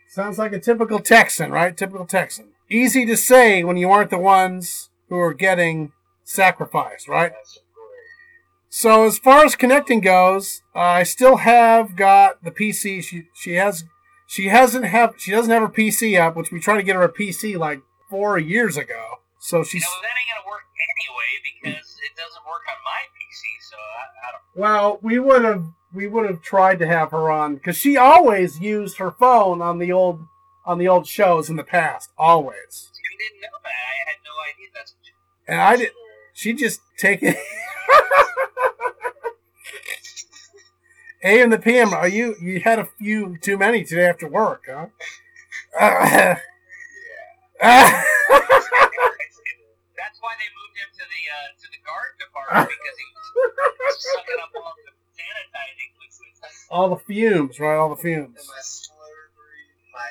Sounds 0.09 0.39
like 0.39 0.53
a 0.53 0.59
typical 0.59 0.99
Texan, 0.99 1.51
right? 1.51 1.77
Typical 1.77 2.07
Texan. 2.07 2.50
Easy 2.71 3.05
to 3.05 3.17
say 3.17 3.65
when 3.65 3.75
you 3.75 3.91
aren't 3.91 4.11
the 4.11 4.17
ones 4.17 4.89
who 5.09 5.17
are 5.17 5.33
getting 5.33 5.91
sacrificed, 6.23 7.09
right? 7.09 7.33
So 8.69 9.03
as 9.03 9.17
far 9.17 9.43
as 9.43 9.57
connecting 9.57 9.99
goes, 9.99 10.61
uh, 10.73 10.79
I 10.79 11.03
still 11.03 11.37
have 11.37 11.97
got 11.97 12.41
the 12.45 12.51
PC. 12.51 13.03
She 13.03 13.27
she 13.33 13.55
has 13.55 13.83
she 14.25 14.47
hasn't 14.47 14.85
have 14.85 15.15
she 15.17 15.31
doesn't 15.31 15.51
have 15.51 15.61
her 15.61 15.67
PC 15.67 16.17
up, 16.17 16.37
which 16.37 16.53
we 16.53 16.61
tried 16.61 16.77
to 16.77 16.83
get 16.83 16.95
her 16.95 17.03
a 17.03 17.11
PC 17.11 17.57
like 17.57 17.81
four 18.09 18.39
years 18.39 18.77
ago. 18.77 19.19
So 19.39 19.65
she's 19.65 19.83
know, 19.83 19.89
that 20.01 20.07
ain't 20.07 20.29
gonna 20.33 20.49
work 20.49 20.63
anyway 20.95 21.75
because 21.75 21.97
it 22.09 22.15
doesn't 22.15 22.45
work 22.45 22.61
on 22.69 22.77
my 22.85 23.01
PC. 23.19 23.69
So 23.69 23.75
I, 23.75 24.27
I 24.27 24.31
don't. 24.31 24.61
well, 24.61 24.99
we 25.01 25.19
would 25.19 25.43
have 25.43 25.65
we 25.93 26.07
would 26.07 26.29
have 26.29 26.41
tried 26.41 26.79
to 26.79 26.87
have 26.87 27.11
her 27.11 27.29
on 27.29 27.55
because 27.55 27.75
she 27.75 27.97
always 27.97 28.61
used 28.61 28.99
her 28.99 29.11
phone 29.11 29.61
on 29.61 29.79
the 29.79 29.91
old 29.91 30.21
on 30.65 30.77
the 30.77 30.87
old 30.87 31.07
shows 31.07 31.49
in 31.49 31.55
the 31.55 31.63
past, 31.63 32.11
always. 32.17 32.91
You 33.03 33.17
didn't 33.17 33.41
know 33.41 33.57
that. 33.63 33.69
I 33.69 34.09
had 34.09 34.17
no 34.23 34.31
idea. 34.49 34.67
That's 34.73 34.93
what 34.93 35.05
you 35.07 35.13
And 35.47 35.59
I 35.61 35.75
did. 35.77 35.91
She 36.33 36.53
just 36.53 36.81
take 36.97 37.21
it. 37.23 37.37
A 41.23 41.39
and 41.39 41.53
the 41.53 41.59
PM. 41.59 41.93
Are 41.93 42.07
you? 42.07 42.35
You 42.41 42.61
had 42.61 42.79
a 42.79 42.85
few 42.97 43.37
too 43.37 43.55
many 43.57 43.83
today 43.83 44.07
after 44.07 44.27
work, 44.27 44.63
huh? 44.67 44.87
Uh, 45.79 46.33
That's 47.61 48.01
why 50.19 50.33
they 50.41 50.49
moved 50.57 50.77
him 50.81 50.89
to 50.97 51.05
the 51.05 51.21
uh, 51.29 51.53
to 51.61 51.67
the 51.69 51.77
guard 51.85 52.17
department 52.17 52.65
because 52.69 52.97
he 52.97 53.05
was 53.13 53.21
sucking 54.01 54.41
up 54.41 54.49
all 54.55 54.73
the 54.81 54.89
sanitizing 55.13 55.93
liquids. 56.01 56.65
all 56.71 56.89
the 56.89 56.97
fumes, 56.97 57.59
right? 57.59 57.75
All 57.75 57.89
the 57.89 57.97
fumes. 58.01 58.39
And 58.39 58.47
my 58.47 58.61
slurry, 58.63 59.69
my. 59.93 60.09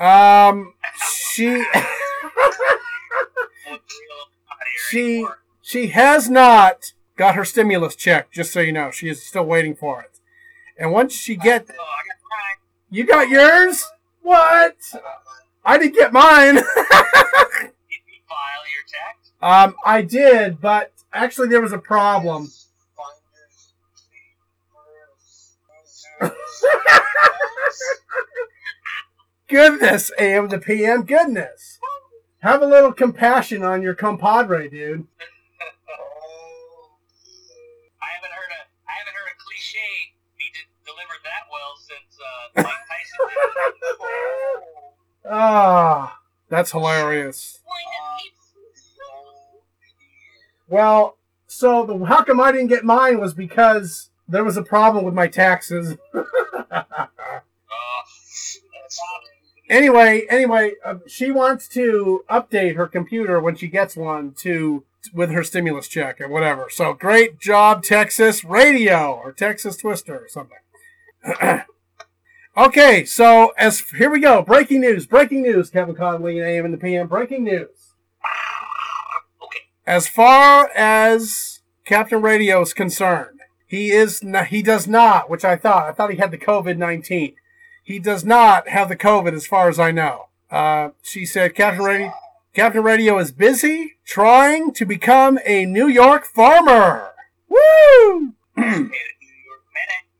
Um, 0.00 0.74
she 1.28 1.56
Look 1.58 1.64
real 1.64 1.72
hot 4.46 4.66
here 4.66 4.88
She- 4.88 5.26
she 5.62 5.86
has 5.88 6.28
not 6.30 6.94
got 7.16 7.34
her 7.34 7.44
stimulus 7.44 7.94
check. 7.94 8.30
Just 8.32 8.50
so 8.52 8.60
you 8.60 8.72
know, 8.72 8.90
she 8.90 9.08
is 9.08 9.22
still 9.24 9.44
waiting 9.44 9.76
for 9.76 10.00
it. 10.00 10.18
And 10.78 10.90
once 10.90 11.12
she 11.12 11.36
get, 11.36 11.64
I 11.64 11.66
got 11.66 11.76
mine. 11.76 12.56
you 12.90 13.04
got 13.04 13.28
yours. 13.28 13.86
What? 14.22 14.76
I 14.94 14.98
got 14.98 15.02
mine. 15.22 15.64
I 15.64 15.78
didn't 15.78 15.94
get 15.94 16.12
mine. 16.12 16.54
Did 16.54 16.64
you 16.64 16.70
file 18.26 18.64
your 18.72 18.84
tax? 18.88 19.30
um, 19.42 19.74
I 19.84 20.02
did, 20.02 20.60
but 20.60 20.92
actually 21.12 21.48
there 21.48 21.60
was 21.60 21.72
a 21.72 21.78
problem. 21.78 22.50
Goodness, 29.50 30.10
AM 30.18 30.48
to 30.50 30.58
PM. 30.58 31.02
Goodness. 31.02 31.78
Have 32.40 32.60
a 32.62 32.66
little 32.66 32.92
compassion 32.92 33.62
on 33.64 33.82
your 33.82 33.94
compadre, 33.94 34.68
dude. 34.68 35.06
Oh, 35.10 35.14
I 38.02 38.06
haven't 38.14 38.30
heard 38.30 38.52
a 38.52 38.62
I 38.88 38.92
haven't 38.96 39.14
heard 39.14 39.28
a 39.28 39.36
cliche 39.44 40.14
be 40.38 40.44
de- 40.54 40.70
delivered 40.86 41.22
that 41.24 41.44
well 41.50 41.76
since 41.76 42.18
uh, 42.18 42.62
Mike 42.62 42.86
Tyson 42.88 43.18
did. 43.28 43.38
Ah, 45.32 46.18
that's 46.48 46.70
hilarious. 46.72 47.60
oh, 47.66 47.70
Well, 50.68 51.18
so 51.46 51.84
the 51.84 52.04
how 52.06 52.22
come 52.24 52.40
I 52.40 52.52
didn't 52.52 52.68
get 52.68 52.84
mine 52.84 53.20
was 53.20 53.34
because 53.34 54.08
there 54.28 54.44
was 54.44 54.56
a 54.56 54.62
problem 54.62 55.04
with 55.04 55.12
my 55.14 55.26
taxes. 55.26 55.96
Anyway, 59.70 60.26
anyway, 60.28 60.72
uh, 60.84 60.96
she 61.06 61.30
wants 61.30 61.68
to 61.68 62.24
update 62.28 62.74
her 62.74 62.88
computer 62.88 63.40
when 63.40 63.54
she 63.54 63.68
gets 63.68 63.96
one 63.96 64.32
to 64.32 64.84
with 65.14 65.30
her 65.30 65.44
stimulus 65.44 65.86
check 65.86 66.20
or 66.20 66.28
whatever. 66.28 66.66
So 66.68 66.92
great 66.92 67.38
job, 67.38 67.84
Texas 67.84 68.44
Radio 68.44 69.12
or 69.12 69.32
Texas 69.32 69.76
Twister 69.76 70.24
or 70.24 70.28
something. 70.28 70.58
okay, 72.56 73.04
so 73.04 73.52
as 73.56 73.80
here 73.96 74.10
we 74.10 74.20
go. 74.20 74.42
Breaking 74.42 74.80
news. 74.80 75.06
Breaking 75.06 75.42
news. 75.42 75.70
Kevin 75.70 75.94
Conley 75.94 76.40
and 76.40 76.48
AM 76.48 76.64
and 76.64 76.74
the 76.74 76.78
PM. 76.78 77.06
Breaking 77.06 77.44
news. 77.44 77.94
okay. 79.40 79.60
As 79.86 80.08
far 80.08 80.68
as 80.74 81.62
Captain 81.84 82.20
Radio 82.20 82.60
is 82.60 82.74
concerned, 82.74 83.38
he 83.68 83.92
is 83.92 84.20
he 84.48 84.62
does 84.62 84.88
not, 84.88 85.30
which 85.30 85.44
I 85.44 85.56
thought. 85.56 85.88
I 85.88 85.92
thought 85.92 86.10
he 86.10 86.16
had 86.16 86.32
the 86.32 86.38
COVID 86.38 86.76
nineteen. 86.76 87.36
He 87.90 87.98
does 87.98 88.24
not 88.24 88.68
have 88.68 88.88
the 88.88 88.96
COVID, 88.96 89.32
as 89.32 89.46
far 89.46 89.68
as 89.68 89.78
I 89.78 89.90
know. 89.90 90.28
Uh, 90.50 90.90
she 91.02 91.24
said, 91.24 91.54
Captain 91.54 91.84
Radio, 91.84 92.12
Captain 92.54 92.82
Radio 92.82 93.18
is 93.18 93.32
busy 93.32 93.96
trying 94.04 94.72
to 94.74 94.84
become 94.84 95.38
a 95.44 95.66
New 95.66 95.88
York 95.88 96.24
farmer. 96.24 97.12
Woo! 97.48 98.34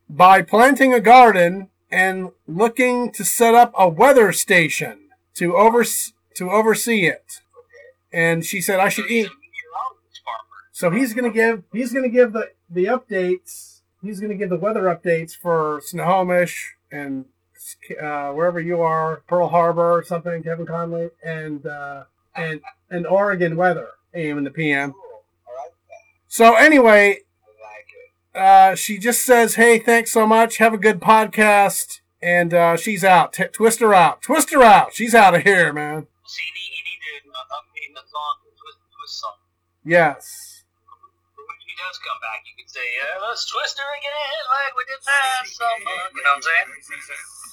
By 0.09 0.43
planting 0.43 0.93
a 0.93 1.01
garden 1.01 1.69
and 1.91 2.31
looking 2.47 3.11
to 3.13 3.25
set 3.25 3.55
up 3.55 3.73
a 3.77 3.89
weather 3.89 4.33
station 4.33 5.09
to 5.35 5.57
over 5.57 5.85
to 6.35 6.51
oversee 6.51 7.07
it. 7.07 7.41
And 8.13 8.45
she 8.45 8.61
said 8.61 8.81
I 8.81 8.89
should 8.89 9.11
eat. 9.11 9.29
So 10.73 10.91
he's 10.91 11.15
gonna 11.15 11.31
give 11.31 11.63
he's 11.73 11.93
gonna 11.93 12.09
give 12.09 12.33
the 12.33 12.51
the 12.69 12.87
updates. 12.87 13.81
He's 14.03 14.21
gonna 14.21 14.35
give 14.35 14.51
the 14.51 14.57
weather 14.57 14.83
updates 14.83 15.37
for 15.37 15.81
Snohomish 15.85 16.77
and 16.91 17.27
uh, 18.03 18.31
wherever 18.33 18.61
you 18.61 18.81
are, 18.83 19.23
Pearl 19.27 19.49
Harbor 19.49 19.93
or 19.99 20.05
something, 20.05 20.43
Kevin 20.43 20.67
Conley, 20.67 21.11
and 21.25 21.67
uh, 21.67 22.05
and 22.35 22.61
and 22.91 23.07
Oregon 23.07 23.57
weather, 23.57 23.89
AM 24.15 24.39
and 24.39 24.47
the 24.47 24.51
PM. 24.51 24.93
Cool. 24.93 25.03
I 25.49 25.63
like 25.63 25.73
that. 25.89 26.05
So 26.29 26.55
anyway, 26.57 27.19
I 27.45 27.51
like 27.63 27.89
it. 27.95 28.39
uh, 28.39 28.75
she 28.77 28.99
just 28.99 29.25
says, 29.25 29.55
"Hey, 29.57 29.79
thanks 29.79 30.13
so 30.13 30.27
much. 30.27 30.59
Have 30.59 30.75
a 30.75 30.79
good 30.79 31.01
podcast." 31.01 32.01
And 32.23 32.53
uh, 32.53 32.77
she's 32.77 33.03
out. 33.03 33.33
T- 33.33 33.49
twist 33.49 33.81
her 33.81 33.95
out. 33.95 34.21
Twist 34.21 34.53
her 34.53 34.63
out. 34.63 34.93
She's 34.93 35.15
out 35.15 35.35
of 35.35 35.41
here, 35.43 35.73
man. 35.73 36.05
So 36.29 36.37
need, 36.37 36.69
you 36.77 36.85
need 36.85 37.01
to 37.25 37.33
uh, 37.33 37.57
update 37.57 37.97
the 37.97 38.05
song 38.05 38.35
twist, 38.61 38.79
twist 38.93 39.15
song. 39.25 39.41
Yes. 39.89 40.61
When 41.33 41.57
she 41.65 41.73
does 41.81 41.97
come 42.05 42.21
back, 42.21 42.45
you 42.45 42.53
can 42.61 42.69
say, 42.69 42.85
uh, 42.85 43.25
let's 43.25 43.49
twist 43.49 43.81
her 43.81 43.89
again 43.97 44.37
like 44.53 44.73
we 44.77 44.85
did 44.85 45.01
last 45.01 45.57
summer. 45.57 45.97
You 46.13 46.21
know 46.29 46.37
what 46.37 46.45
I'm 46.45 46.45
saying? 46.45 46.69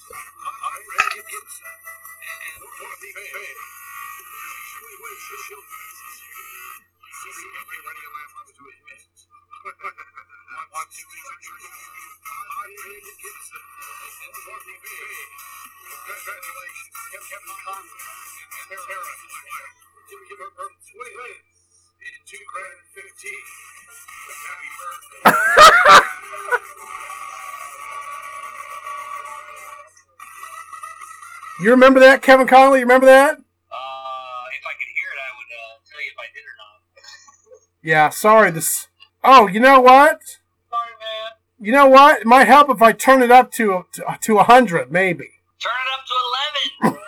Congratulations, 0.08 1.60
Kevin 17.12 17.58
Conley 17.68 18.00
and 18.72 18.80
Sarah. 18.80 19.16
Give 20.08 20.40
her 20.40 20.52
her 20.56 20.72
20 20.72 21.20
minutes 21.20 21.60
in 22.00 22.16
2015. 22.24 23.36
Happy 24.48 24.70
birthday. 24.80 25.24
You 31.60 31.72
remember 31.72 32.00
that, 32.02 32.22
Kevin 32.22 32.46
Conley? 32.46 32.80
You 32.80 32.86
remember 32.86 33.08
that? 33.08 33.32
Uh, 33.32 33.36
if 33.36 34.64
I 34.64 34.74
could 34.78 34.92
hear 34.94 35.10
it, 35.10 35.20
I 35.20 35.32
would 35.38 35.50
uh, 35.58 35.82
tell 35.90 36.02
you 36.04 36.12
if 36.12 36.20
I 36.20 36.30
did 36.32 36.46
or 36.46 36.56
not. 36.58 36.78
Yeah. 37.82 38.10
Sorry. 38.10 38.52
This. 38.52 38.88
Oh, 39.24 39.48
you 39.48 39.60
know 39.60 39.80
what? 39.80 40.22
Sorry, 40.70 40.94
man. 41.00 41.32
You 41.60 41.72
know 41.72 41.88
what? 41.88 42.22
It 42.22 42.28
might 42.28 42.48
help 42.48 42.70
if 42.70 42.82
I 42.84 42.92
turn 42.92 43.24
it 43.24 43.32
up 43.32 43.52
to 43.54 43.86
to, 43.94 44.18
to 44.22 44.38
hundred, 44.38 44.92
maybe. 44.92 45.30
Turn 45.60 45.74
it 45.82 45.90
up 45.94 46.06
to 46.06 46.14
11. 46.84 46.98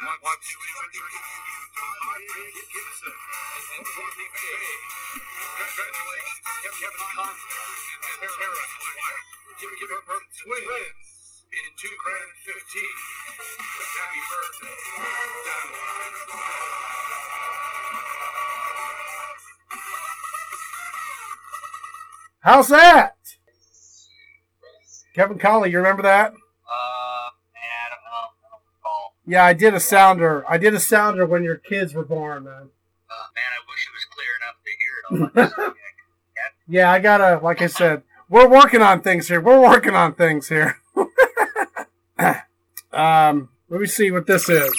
Want 0.08 0.40
to 0.40 0.56
introduce 0.56 0.80
Hot 0.80 0.88
Gibson 0.88 1.12
and 3.12 3.84
Dorothy 3.92 4.28
Faye. 4.32 4.72
Congratulations, 5.52 6.48
Kevin 6.80 7.12
Conley 7.12 7.44
and 8.08 8.32
Sarah 8.32 8.72
Give 9.60 9.74
give 9.84 9.92
her 9.92 10.00
her 10.00 10.24
twins 10.32 11.44
in 11.52 11.68
2015. 11.76 12.88
Happy 14.00 14.22
birthday. 14.32 14.80
How's 22.40 22.72
that? 22.72 23.20
Kevin 25.14 25.38
Conley, 25.38 25.72
you 25.72 25.78
remember 25.78 26.04
that? 26.04 26.34
Yeah, 29.26 29.46
I 29.46 29.54
did 29.54 29.74
a 29.74 29.80
sounder. 29.80 30.44
I 30.50 30.58
did 30.58 30.74
a 30.74 30.80
sounder 30.80 31.26
when 31.26 31.44
your 31.44 31.58
kids 31.58 31.94
were 31.94 32.04
born, 32.04 32.46
man. 32.46 32.54
Uh, 32.54 33.28
man, 33.36 33.52
I 33.52 33.62
wish 33.68 33.88
it 33.88 33.94
was 33.94 34.06
clear 34.12 34.34
enough 34.42 34.58
to 34.64 34.72
hear 34.78 35.56
it. 35.58 35.66
all. 35.68 35.76
Yeah, 36.68 36.92
I 36.92 37.00
gotta, 37.00 37.44
like 37.44 37.62
I 37.62 37.68
said, 37.68 38.04
we're 38.30 38.48
working 38.48 38.82
on 38.82 39.02
things 39.02 39.28
here. 39.28 39.42
We're 39.42 39.60
working 39.60 39.94
on 39.94 40.14
things 40.14 40.48
here. 40.48 40.80
um, 42.94 43.50
let 43.70 43.82
me 43.82 43.88
see 43.88 44.10
what 44.10 44.26
this 44.26 44.48
is. 44.48 44.74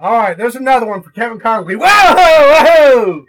All 0.00 0.16
right, 0.16 0.38
there's 0.38 0.54
another 0.54 0.86
one 0.86 1.02
for 1.02 1.10
Kevin 1.10 1.40
Conley. 1.40 1.74
Whoa, 1.74 1.84
whoa, 1.84 3.26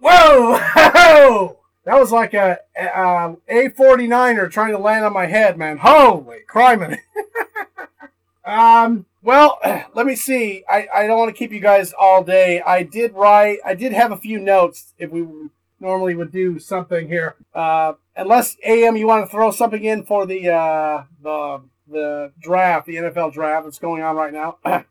whoa, 0.00 0.80
whoa! 0.80 1.58
That 1.84 2.00
was 2.00 2.10
like 2.10 2.32
a, 2.32 2.60
a 2.74 3.36
A 3.46 3.68
forty 3.76 4.06
niner 4.06 4.48
trying 4.48 4.72
to 4.72 4.78
land 4.78 5.04
on 5.04 5.12
my 5.12 5.26
head, 5.26 5.58
man. 5.58 5.76
Holy 5.76 6.38
criminy! 6.50 6.96
um, 8.46 9.04
well, 9.22 9.58
let 9.94 10.06
me 10.06 10.16
see. 10.16 10.64
I, 10.66 10.88
I 10.94 11.06
don't 11.06 11.18
want 11.18 11.28
to 11.28 11.38
keep 11.38 11.52
you 11.52 11.60
guys 11.60 11.92
all 11.92 12.24
day. 12.24 12.62
I 12.62 12.84
did 12.84 13.12
write. 13.12 13.58
I 13.66 13.74
did 13.74 13.92
have 13.92 14.12
a 14.12 14.16
few 14.16 14.38
notes. 14.38 14.94
If 14.98 15.10
we 15.10 15.26
normally 15.78 16.14
would 16.14 16.32
do 16.32 16.58
something 16.58 17.08
here, 17.08 17.36
uh, 17.54 17.92
unless 18.16 18.56
AM 18.64 18.96
you 18.96 19.06
want 19.06 19.26
to 19.26 19.30
throw 19.30 19.50
something 19.50 19.84
in 19.84 20.04
for 20.04 20.24
the 20.24 20.48
uh, 20.48 21.04
the 21.22 21.60
the 21.88 22.32
draft, 22.40 22.86
the 22.86 22.96
NFL 22.96 23.32
draft 23.32 23.64
that's 23.64 23.78
going 23.78 24.02
on 24.02 24.16
right 24.16 24.32
now. 24.32 24.58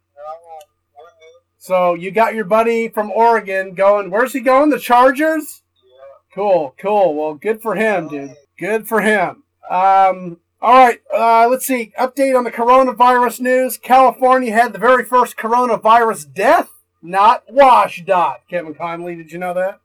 So 1.64 1.94
you 1.94 2.12
got 2.12 2.36
your 2.36 2.44
buddy 2.44 2.90
from 2.90 3.10
Oregon 3.10 3.74
going. 3.74 4.10
Where's 4.10 4.34
he 4.34 4.42
going? 4.42 4.70
The 4.70 4.78
Chargers. 4.78 5.64
Yeah. 5.82 6.36
Cool, 6.36 6.76
cool. 6.78 7.16
Well, 7.16 7.36
good 7.36 7.62
for 7.62 7.76
him, 7.76 8.10
dude. 8.10 8.36
Good 8.60 8.86
for 8.86 9.00
him. 9.00 9.44
Um, 9.70 10.42
all 10.62 10.74
right. 10.74 11.00
Uh, 11.16 11.48
let's 11.50 11.66
see. 11.66 11.94
Update 11.98 12.38
on 12.38 12.44
the 12.44 12.52
coronavirus 12.52 13.40
news. 13.40 13.78
California 13.78 14.52
had 14.52 14.74
the 14.74 14.78
very 14.78 15.06
first 15.06 15.38
coronavirus 15.38 16.34
death. 16.34 16.70
Not 17.02 17.46
wash 17.50 18.04
Dot. 18.06 18.42
Kevin 18.50 18.74
Conley. 18.74 19.16
Did 19.16 19.32
you 19.32 19.40
know 19.40 19.54
that? 19.54 19.80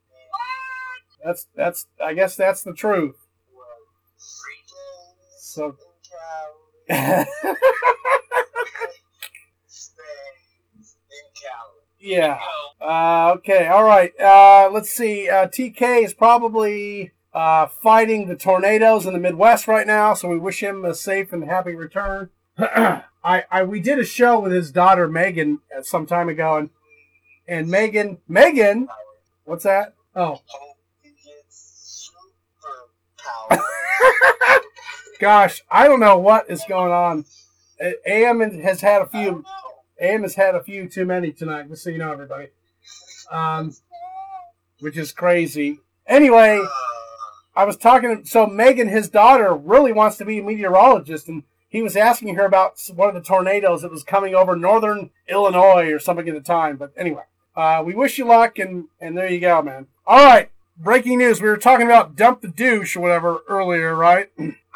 That's 1.24 1.46
that's. 1.54 1.86
I 2.04 2.12
guess 2.12 2.34
that's 2.34 2.64
the 2.64 2.74
truth. 2.74 3.14
So. 5.38 5.66
in 5.66 5.66
Cali. 5.66 5.68
Stays 5.68 5.76
in 5.76 6.10
Cali. 6.10 6.78
yeah. 12.01 12.38
Uh, 12.81 13.35
okay, 13.37 13.66
all 13.66 13.85
right. 13.85 14.18
Uh, 14.18 14.70
let's 14.72 14.90
see. 14.90 15.29
Uh, 15.29 15.48
TK 15.48 16.05
is 16.05 16.14
probably 16.14 17.12
uh, 17.35 17.66
fighting 17.66 18.27
the 18.27 18.37
tornadoes 18.37 19.05
in 19.07 19.12
the 19.12 19.18
Midwest 19.18 19.68
right 19.68 19.87
now, 19.87 20.14
so 20.14 20.29
we 20.29 20.38
wish 20.38 20.62
him 20.62 20.85
a 20.85 20.94
safe 20.94 21.33
and 21.33 21.44
happy 21.44 21.74
return. 21.74 22.31
I, 22.59 23.03
I 23.51 23.62
we 23.64 23.81
did 23.81 23.98
a 23.98 24.05
show 24.05 24.40
with 24.40 24.53
his 24.53 24.70
daughter 24.70 25.09
Megan 25.09 25.61
uh, 25.77 25.83
some 25.83 26.07
time 26.07 26.29
ago, 26.29 26.57
and 26.57 26.70
and 27.46 27.68
Megan 27.68 28.18
Megan, 28.27 28.88
what's 29.44 29.64
that? 29.64 29.94
Oh, 30.16 30.40
gosh, 35.18 35.62
I 35.70 35.87
don't 35.87 36.00
know 36.00 36.18
what 36.18 36.50
is 36.50 36.62
going 36.68 36.92
on. 36.92 37.24
AM 38.07 38.40
has 38.40 38.81
had 38.81 39.02
a 39.02 39.07
few. 39.07 39.44
AM 40.00 40.22
has 40.22 40.35
had 40.35 40.54
a 40.54 40.62
few 40.62 40.88
too 40.88 41.04
many 41.04 41.33
tonight. 41.33 41.68
Just 41.68 41.85
so 41.85 41.90
you 41.90 41.98
know, 41.98 42.12
everybody. 42.12 42.48
Um, 43.31 43.74
which 44.81 44.96
is 44.96 45.12
crazy. 45.12 45.78
Anyway. 46.07 46.61
I 47.59 47.64
was 47.64 47.76
talking. 47.76 48.24
So 48.24 48.46
Megan, 48.46 48.87
his 48.87 49.09
daughter, 49.09 49.52
really 49.52 49.92
wants 49.92 50.16
to 50.18 50.24
be 50.24 50.38
a 50.38 50.42
meteorologist, 50.44 51.26
and 51.26 51.42
he 51.68 51.83
was 51.83 51.96
asking 51.96 52.37
her 52.37 52.44
about 52.44 52.81
one 52.94 53.09
of 53.09 53.16
the 53.16 53.20
tornadoes 53.20 53.83
that 53.83 53.90
was 53.90 54.04
coming 54.04 54.33
over 54.33 54.54
northern 54.54 55.11
Illinois 55.28 55.90
or 55.92 55.98
something 55.98 56.28
at 56.28 56.37
the 56.37 56.40
time. 56.40 56.76
But 56.76 56.92
anyway, 56.96 57.24
uh, 57.57 57.83
we 57.85 57.96
wish 57.96 58.16
you 58.16 58.26
luck, 58.26 58.61
and 58.61 58.85
and 59.00 59.18
there 59.18 59.28
you 59.28 59.40
go, 59.40 59.61
man. 59.61 59.88
All 60.07 60.24
right, 60.24 60.52
breaking 60.76 61.18
news. 61.18 61.42
We 61.42 61.48
were 61.48 61.57
talking 61.57 61.87
about 61.87 62.14
dump 62.14 62.42
the 62.42 62.48
douche 62.48 62.94
or 62.94 63.00
whatever 63.00 63.40
earlier, 63.48 63.92
right? 63.92 64.31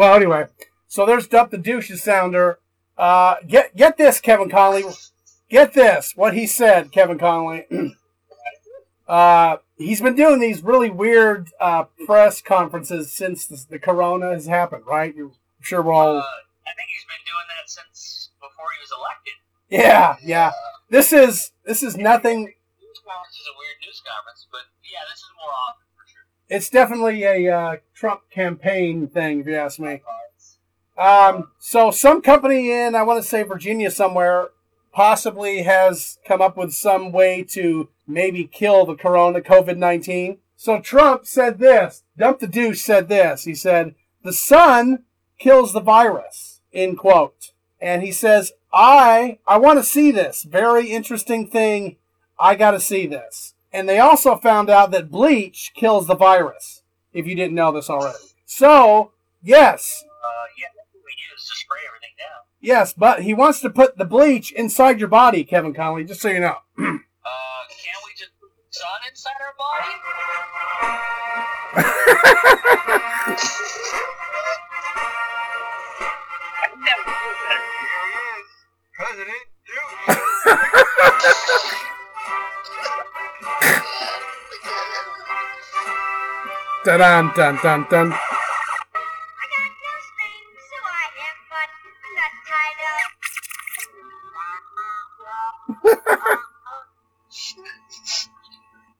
Well, 0.00 0.14
anyway, 0.14 0.46
so 0.88 1.04
there's 1.04 1.28
dump 1.28 1.50
the 1.50 1.58
douches 1.58 2.02
sounder. 2.02 2.58
Uh, 2.96 3.34
get 3.46 3.76
get 3.76 3.98
this, 3.98 4.18
Kevin 4.18 4.48
Conley. 4.48 4.82
Get 5.50 5.74
this. 5.74 6.16
What 6.16 6.32
he 6.32 6.46
said, 6.46 6.90
Kevin 6.90 7.18
Conley. 7.18 7.66
uh, 9.06 9.58
he's 9.76 10.00
been 10.00 10.14
doing 10.14 10.40
these 10.40 10.62
really 10.62 10.88
weird 10.88 11.50
uh, 11.60 11.84
press 12.06 12.40
conferences 12.40 13.12
since 13.12 13.44
the, 13.44 13.62
the 13.68 13.78
corona 13.78 14.32
has 14.32 14.46
happened, 14.46 14.84
right? 14.86 15.14
You're 15.14 15.26
I'm 15.26 15.60
sure 15.60 15.82
we're 15.82 15.92
all. 15.92 16.16
Uh, 16.16 16.22
I 16.22 16.72
think 16.74 16.88
he's 16.88 17.04
been 17.04 17.20
doing 17.26 17.44
that 17.58 17.68
since 17.68 18.30
before 18.40 18.68
he 18.72 18.80
was 18.80 18.92
elected. 18.98 19.34
Yeah, 19.68 20.16
yeah. 20.24 20.52
This 20.88 21.12
is 21.12 21.52
this 21.66 21.82
is 21.82 21.98
nothing. 21.98 22.46
This 22.46 23.00
conference 23.04 23.36
is 23.36 23.48
a 23.52 23.56
weird 23.58 23.76
news 23.84 24.00
conference, 24.08 24.46
but 24.50 24.62
yeah, 24.82 25.04
this 25.12 25.18
is 25.18 25.28
more 25.36 25.52
often. 25.68 25.79
It's 26.50 26.68
definitely 26.68 27.22
a 27.22 27.48
uh, 27.48 27.76
Trump 27.94 28.22
campaign 28.28 29.06
thing, 29.06 29.40
if 29.40 29.46
you 29.46 29.54
ask 29.54 29.78
me. 29.78 30.02
Um, 30.98 31.52
so 31.60 31.90
some 31.92 32.20
company 32.20 32.72
in 32.72 32.94
I 32.94 33.04
want 33.04 33.22
to 33.22 33.28
say 33.28 33.44
Virginia 33.44 33.90
somewhere 33.90 34.48
possibly 34.92 35.62
has 35.62 36.18
come 36.26 36.42
up 36.42 36.56
with 36.56 36.72
some 36.74 37.12
way 37.12 37.44
to 37.50 37.88
maybe 38.06 38.44
kill 38.44 38.84
the 38.84 38.96
corona 38.96 39.40
COVID 39.40 39.78
nineteen. 39.78 40.38
So 40.56 40.80
Trump 40.80 41.24
said 41.24 41.58
this. 41.58 42.02
Dump 42.18 42.40
the 42.40 42.46
douche 42.46 42.82
said 42.82 43.08
this. 43.08 43.44
He 43.44 43.54
said 43.54 43.94
the 44.24 44.32
sun 44.32 45.04
kills 45.38 45.72
the 45.72 45.80
virus. 45.80 46.60
End 46.72 46.98
quote. 46.98 47.52
And 47.80 48.02
he 48.02 48.12
says 48.12 48.52
I 48.72 49.38
I 49.46 49.56
want 49.56 49.78
to 49.78 49.84
see 49.84 50.10
this 50.10 50.42
very 50.42 50.88
interesting 50.88 51.46
thing. 51.46 51.96
I 52.38 52.56
got 52.56 52.72
to 52.72 52.80
see 52.80 53.06
this. 53.06 53.54
And 53.72 53.88
they 53.88 53.98
also 53.98 54.36
found 54.36 54.68
out 54.68 54.90
that 54.90 55.10
bleach 55.10 55.72
kills 55.74 56.06
the 56.06 56.16
virus. 56.16 56.82
If 57.12 57.26
you 57.26 57.34
didn't 57.34 57.54
know 57.54 57.72
this 57.72 57.88
already. 57.90 58.18
So 58.46 59.12
yes, 59.42 60.04
Uh, 60.04 60.46
yeah, 60.58 60.66
we 60.94 61.12
use 61.32 61.48
to 61.48 61.56
spray 61.56 61.78
everything 61.88 62.14
down. 62.18 62.44
Yes, 62.60 62.92
but 62.92 63.22
he 63.22 63.32
wants 63.34 63.60
to 63.60 63.70
put 63.70 63.96
the 63.96 64.04
bleach 64.04 64.52
inside 64.52 64.98
your 64.98 65.08
body, 65.08 65.44
Kevin 65.44 65.72
Conley, 65.74 66.04
just 66.04 66.20
so 66.20 66.28
you 66.28 66.40
know. 66.40 66.56
Uh, 67.22 67.62
can't 67.68 68.02
we 68.06 68.12
just 68.16 68.32
put 68.40 68.50
the 68.56 68.62
sun 68.70 69.00
inside 69.08 69.38
our 69.44 69.54
body? 69.58 69.94
I 81.72 81.86
dun 86.84 86.98
dun 87.00 87.32
dun 87.36 87.58
dun 87.62 87.86
dun. 87.90 88.12
I 88.12 88.16
got 89.52 89.70
no 89.84 89.92
strings, 90.08 90.60
so 90.70 90.76
I 90.84 91.04
have 91.20 91.38
fun. 91.50 91.68
I'm 92.04 92.14
not. 96.32 96.38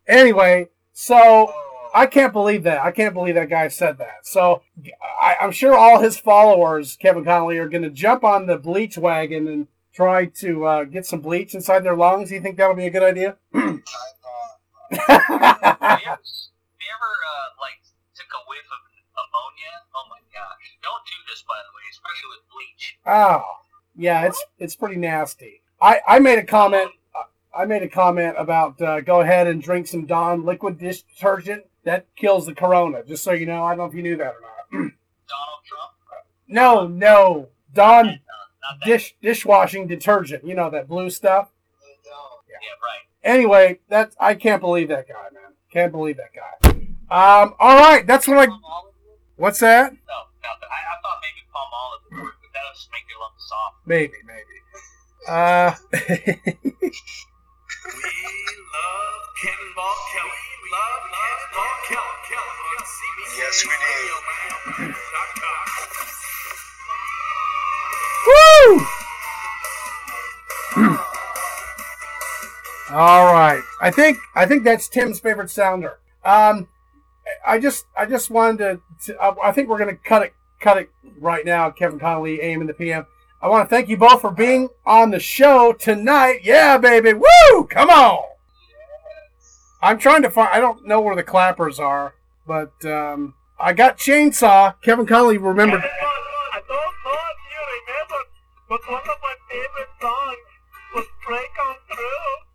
Anyway, 0.07 0.69
so 0.93 1.53
I 1.95 2.07
can't 2.07 2.33
believe 2.33 2.65
that. 2.65 2.83
I 2.85 2.91
can't 2.91 3.15
believe 3.15 3.37
that 3.37 3.49
guy 3.49 3.69
said 3.69 3.99
that. 3.99 4.27
So 4.27 4.63
I, 5.23 5.37
I'm 5.41 5.53
sure 5.53 5.75
all 5.77 6.01
his 6.01 6.19
followers, 6.19 6.97
Kevin 6.97 7.25
Conley, 7.25 7.59
are 7.59 7.69
going 7.69 7.85
to 7.85 7.91
jump 7.91 8.25
on 8.25 8.47
the 8.47 8.59
bleach 8.59 8.99
wagon 8.99 9.47
and 9.47 9.69
try 9.95 10.27
to 10.27 10.65
uh, 10.65 10.85
get 10.85 11.07
some 11.07 11.21
bleach 11.21 11.55
inside 11.55 11.85
their 11.85 11.97
lungs. 11.97 12.31
Do 12.31 12.35
you 12.35 12.41
think 12.41 12.57
that 12.57 12.67
would 12.67 12.77
be 12.77 12.87
a 12.87 12.91
good 12.91 13.05
idea? 13.05 13.37
I 13.55 13.79
thought, 14.99 15.79
Have 15.87 16.01
you 16.03 16.07
ever, 16.11 16.19
have 16.19 16.83
you 16.83 16.91
ever 16.91 17.13
uh, 17.31 17.47
like 17.63 17.79
took 18.15 18.31
a 18.35 18.43
whiff 18.51 18.67
of 18.67 18.83
ammonia? 19.15 19.71
Gosh! 20.41 20.79
Don't 20.83 21.05
do 21.05 21.19
this, 21.29 21.45
by 21.47 21.55
the 21.61 21.73
way, 21.77 21.85
especially 21.91 22.29
with 22.33 22.45
bleach. 22.53 22.99
Oh, 23.07 23.43
yeah, 23.97 24.27
it's 24.27 24.43
it's 24.59 24.77
pretty 24.77 24.97
nasty. 24.97 25.61
I, 25.81 26.01
I 26.07 26.19
made 26.19 26.39
a 26.39 26.45
comment. 26.45 26.91
I 27.55 27.65
made 27.65 27.83
a 27.83 27.89
comment 27.89 28.37
about 28.39 28.81
uh, 28.81 29.01
go 29.01 29.21
ahead 29.21 29.47
and 29.47 29.63
drink 29.63 29.87
some 29.87 30.07
Dawn 30.07 30.45
liquid 30.45 30.79
dish 30.79 31.03
detergent 31.03 31.65
that 31.85 32.07
kills 32.17 32.47
the 32.47 32.55
corona. 32.55 33.03
Just 33.05 33.25
so 33.25 33.33
you 33.33 33.47
know, 33.47 33.65
I 33.65 33.71
don't 33.71 33.79
know 33.79 33.85
if 33.85 33.95
you 33.95 34.03
knew 34.03 34.17
that 34.17 34.35
or 34.35 34.41
not. 34.41 34.51
Donald 34.73 35.65
Trump? 35.65 36.25
no, 36.49 36.87
no, 36.87 37.49
Dawn 37.75 38.21
dish 38.85 39.17
dishwashing 39.21 39.87
detergent. 39.87 40.45
You 40.45 40.55
know 40.55 40.71
that 40.71 40.89
blue 40.89 41.11
stuff. 41.11 41.51
no. 41.83 42.11
Yeah, 42.49 42.57
right. 42.83 43.35
Anyway, 43.37 43.81
that 43.89 44.15
I 44.21 44.35
can't 44.35 44.61
believe 44.61 44.89
that 44.89 45.09
guy, 45.09 45.15
man. 45.33 45.53
Can't 45.73 45.93
believe 45.93 46.19
that 46.19 46.33
guy. 46.35 46.71
Um, 47.11 47.55
all 47.59 47.77
right, 47.79 48.07
that's 48.07 48.29
what 48.29 48.49
I. 48.49 48.53
What's 49.37 49.61
that? 49.61 49.93
No, 49.93 49.99
no. 50.43 50.51
I, 50.69 50.79
I 50.93 50.97
thought 51.03 51.19
maybe 51.23 51.43
Palmolive 51.53 52.03
would 52.11 52.23
work, 52.25 52.37
but 52.41 52.51
that 52.55 52.63
would 52.67 52.77
just 52.77 52.91
make 52.93 53.05
your 53.09 53.21
lungs 53.21 53.45
soft. 53.45 53.77
Maybe, 53.87 54.19
maybe. 54.27 54.57
Uh, 55.29 55.73
We 57.81 57.93
love 57.97 59.23
Cannonball 59.41 59.97
Kelly. 60.13 60.45
We 60.63 60.69
love 60.71 61.01
Cannonball 61.11 61.75
Kelly. 61.89 62.17
Kelly 62.29 62.57
on 62.77 62.85
CBC 62.85 63.33
Yes, 63.41 63.57
we 63.65 63.75
do. 63.81 64.95
Woo! 68.27 68.87
All 72.93 73.33
right. 73.33 73.63
I 73.81 73.91
think 73.91 74.19
I 74.35 74.47
think 74.47 74.65
that's 74.65 74.89
Tim's 74.89 75.21
favorite 75.21 75.51
sounder. 75.51 75.99
Um, 76.25 76.69
I 77.47 77.59
just 77.59 77.87
I 77.97 78.07
just 78.07 78.31
wanted 78.31 78.59
to. 78.59 78.81
to 79.07 79.23
I 79.23 79.49
I 79.49 79.53
think 79.53 79.69
we're 79.69 79.79
gonna 79.79 79.97
cut 79.97 80.23
it 80.23 80.35
cut 80.61 80.79
it 80.79 80.91
right 81.19 81.45
now. 81.45 81.71
Kevin 81.71 81.99
Connolly, 81.99 82.41
AM 82.41 82.61
in 82.61 82.67
the 82.67 82.75
PM. 82.75 83.07
I 83.43 83.49
want 83.49 83.69
to 83.69 83.75
thank 83.75 83.89
you 83.89 83.97
both 83.97 84.21
for 84.21 84.31
being 84.31 84.69
on 84.85 85.11
the 85.11 85.21
show 85.21 85.73
tonight. 85.73 86.41
Yeah, 86.43 86.77
baby. 86.77 87.15
Woo! 87.15 87.65
Come 87.65 87.89
on. 87.89 88.23
I'm 89.83 89.99
trying 89.99 90.23
to 90.23 90.31
find. 90.31 90.51
I 90.53 90.61
don't 90.61 90.87
know 90.87 91.01
where 91.01 91.17
the 91.17 91.23
clappers 91.23 91.79
are, 91.79 92.15
but 92.47 92.73
um, 92.85 93.35
I 93.59 93.73
got 93.73 93.97
chainsaw. 93.97 94.75
Kevin 94.83 95.07
Connolly 95.07 95.39
remembered. 95.39 95.83
I 95.83 96.61
don't 96.69 96.69
know 96.69 97.17
if 97.17 97.39
you 97.49 97.63
remember, 97.89 98.25
but 98.69 98.81
one 98.91 99.01
of 99.01 99.19
my 99.23 99.35
favorite 99.51 99.89
songs 100.01 100.37
was 100.95 101.07
Break 101.27 101.51
On 101.67 101.77
Through. 101.89 102.50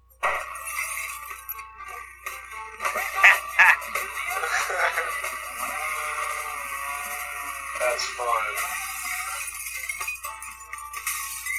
That's 7.95 8.07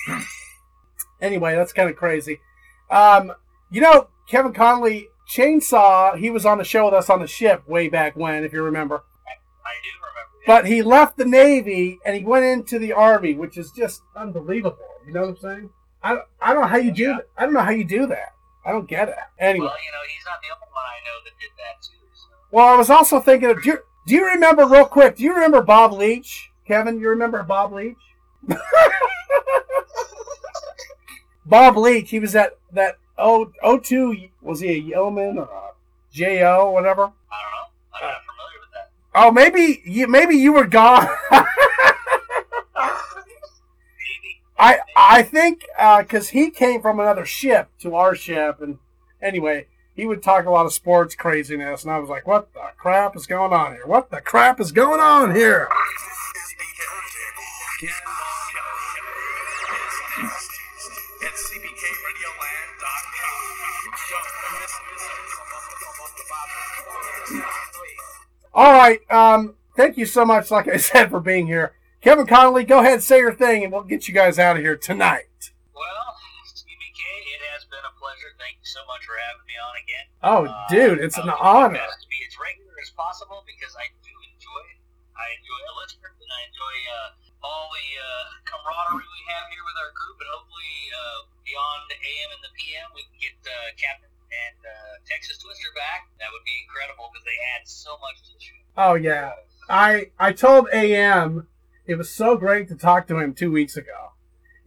fun. 0.09 0.25
anyway, 1.23 1.55
that's 1.55 1.73
kind 1.73 1.89
of 1.89 1.97
crazy. 1.97 2.41
Um, 2.91 3.33
you 3.71 3.81
know, 3.81 4.09
Kevin 4.29 4.53
Conley, 4.53 5.09
Chainsaw, 5.27 6.19
he 6.19 6.29
was 6.29 6.45
on 6.45 6.59
the 6.59 6.65
show 6.65 6.85
with 6.85 6.93
us 6.93 7.09
on 7.09 7.21
the 7.21 7.27
ship 7.27 7.67
way 7.67 7.89
back 7.89 8.17
when, 8.17 8.45
if 8.45 8.53
you 8.53 8.63
remember. 8.63 8.97
I 9.65 9.73
do 9.83 9.89
remember. 9.99 10.31
that. 10.47 10.47
But 10.47 10.67
he 10.67 10.83
left 10.83 11.17
the 11.17 11.25
Navy 11.25 11.99
and 12.05 12.15
he 12.15 12.23
went 12.23 12.45
into 12.45 12.79
the 12.79 12.93
Army, 12.93 13.33
which 13.33 13.57
is 13.57 13.73
just 13.73 14.03
unbelievable. 14.15 14.77
You 15.07 15.15
know 15.15 15.23
what 15.23 15.31
I'm 15.31 15.37
saying? 15.39 15.71
I, 16.03 16.19
I 16.39 16.53
don't 16.53 16.63
know 16.63 16.69
how 16.69 16.77
you 16.77 16.93
do 16.93 17.19
I 17.39 17.45
don't 17.45 17.55
know 17.55 17.61
how 17.61 17.71
you 17.71 17.85
do 17.85 18.07
that. 18.09 18.35
I 18.67 18.73
don't 18.73 18.87
get 18.87 19.09
it. 19.09 19.15
Anyway, 19.39 19.65
Well, 19.65 19.75
you 19.75 19.91
know, 19.91 19.99
he's 20.15 20.25
not 20.27 20.39
the 20.43 20.55
only 20.55 20.69
one 20.71 20.85
I 20.85 21.01
know 21.07 21.25
that 21.25 21.33
did 21.41 21.51
that 21.57 21.83
too. 21.83 21.97
So. 22.13 22.27
well, 22.51 22.67
I 22.67 22.77
was 22.77 22.91
also 22.91 23.21
thinking 23.21 23.49
of 23.49 23.63
do 23.63 23.71
you, 23.71 23.79
do 24.07 24.15
you 24.15 24.27
remember 24.27 24.65
real 24.67 24.87
quick? 24.87 25.17
Do 25.17 25.25
you 25.25 25.35
remember 25.35 25.63
Bob 25.63 25.93
Leach? 25.93 26.51
Kevin, 26.67 27.01
you 27.01 27.09
remember 27.09 27.43
Bob 27.43 27.73
Leach? 27.73 27.97
Bob 31.47 31.77
Leach, 31.77 32.11
he 32.11 32.21
was 32.21 32.33
that 32.33 32.59
that 32.73 32.99
O 33.19 33.53
O2 33.65 34.31
was 34.43 34.61
he 34.61 34.69
a 34.69 34.79
yeoman 34.79 35.39
or 35.39 35.45
a 35.45 35.73
JO 36.13 36.71
whatever? 36.71 37.03
I 37.03 37.43
don't 37.43 37.53
know. 37.53 37.67
I'm 37.95 38.03
not 38.03 38.23
familiar 38.23 38.61
with 38.61 38.73
that. 38.75 38.91
Oh, 39.15 39.31
maybe 39.33 39.83
you 39.85 40.07
maybe 40.07 40.37
you 40.37 40.53
were 40.53 40.67
gone. 40.67 41.09
Maybe. 41.31 41.45
I 44.59 44.79
I 44.97 45.23
think 45.23 45.65
uh, 45.79 46.03
because 46.03 46.31
he 46.31 46.51
came 46.51 46.81
from 46.81 47.01
another 47.01 47.27
ship 47.27 47.71
to 47.81 47.95
our 47.95 48.15
ship, 48.15 48.61
and 48.61 48.79
anyway, 49.21 49.67
he 49.97 50.05
would 50.05 50.23
talk 50.23 50.45
a 50.45 50.51
lot 50.51 50.67
of 50.67 50.75
sports 50.75 51.15
craziness, 51.15 51.83
and 51.83 51.91
I 51.91 51.99
was 51.99 52.11
like, 52.11 52.27
"What 52.27 52.53
the 52.53 52.71
crap 52.77 53.17
is 53.17 53.27
going 53.27 53.55
on 53.55 53.73
here? 53.73 53.87
What 53.87 54.11
the 54.11 54.21
crap 54.21 54.61
is 54.61 54.71
going 54.71 55.01
on 55.01 55.35
here?" 55.35 55.69
All 68.53 68.73
right, 68.73 69.01
um, 69.11 69.55
thank 69.77 69.99
you 69.99 70.07
so 70.07 70.25
much, 70.25 70.51
like 70.51 70.67
I 70.67 70.77
said, 70.79 71.11
for 71.11 71.21
being 71.21 71.47
here, 71.47 71.73
Kevin 72.01 72.27
Connolly. 72.27 72.65
Go 72.65 72.81
ahead, 72.81 72.95
and 72.95 73.03
say 73.03 73.19
your 73.19 73.35
thing, 73.35 73.65
and 73.65 73.73
we'll 73.73 73.83
get 73.83 74.09
you 74.09 74.15
guys 74.15 74.39
out 74.39 74.57
of 74.57 74.63
here 74.63 74.77
tonight. 74.77 75.53
Thank 78.47 78.63
you 78.63 78.71
so 78.71 78.87
much 78.87 79.03
for 79.03 79.19
having 79.19 79.43
me 79.51 79.59
on 79.59 79.75
again. 79.83 80.07
Oh, 80.23 80.47
Uh, 80.47 80.55
dude, 80.71 81.03
it's 81.03 81.19
an 81.19 81.27
honor. 81.35 81.83
best 81.83 81.99
to 81.99 82.07
be 82.07 82.23
as 82.31 82.35
regular 82.39 82.79
as 82.79 82.95
possible 82.95 83.43
because 83.43 83.75
I 83.75 83.91
do 84.07 84.15
enjoy 84.23 84.63
it. 84.71 84.79
I 85.19 85.35
enjoy 85.35 85.61
the 85.67 85.75
listeners 85.83 86.15
and 86.15 86.31
I 86.31 86.41
enjoy 86.47 86.77
uh, 86.95 87.09
all 87.43 87.67
the 87.75 87.89
uh, 87.99 88.07
camaraderie 88.47 89.03
we 89.03 89.23
have 89.35 89.51
here 89.51 89.67
with 89.67 89.75
our 89.83 89.91
group, 89.99 90.17
and 90.23 90.31
hopefully 90.31 90.79
uh, 90.95 91.19
beyond 91.43 91.81
the 91.91 91.99
AM 91.99 92.29
and 92.39 92.43
the 92.47 92.55
PM, 92.55 92.87
we 92.95 93.03
can 93.11 93.19
get 93.19 93.35
uh, 93.51 93.55
Captain 93.75 94.15
and 94.15 94.59
uh, 94.63 95.03
Texas 95.11 95.43
Twister 95.43 95.75
back. 95.75 96.07
That 96.23 96.31
would 96.31 96.47
be 96.47 96.55
incredible 96.63 97.11
because 97.11 97.27
they 97.27 97.39
add 97.59 97.67
so 97.67 97.99
much 97.99 98.23
to 98.27 98.31
the 98.31 98.43
show. 98.47 98.63
Oh 98.79 98.95
yeah, 98.95 99.35
I 99.67 100.15
I 100.23 100.31
told 100.31 100.71
AM 100.71 101.51
it 101.83 101.99
was 101.99 102.15
so 102.15 102.39
great 102.39 102.71
to 102.71 102.79
talk 102.79 103.11
to 103.11 103.19
him 103.19 103.35
two 103.35 103.51
weeks 103.51 103.75
ago. 103.75 104.15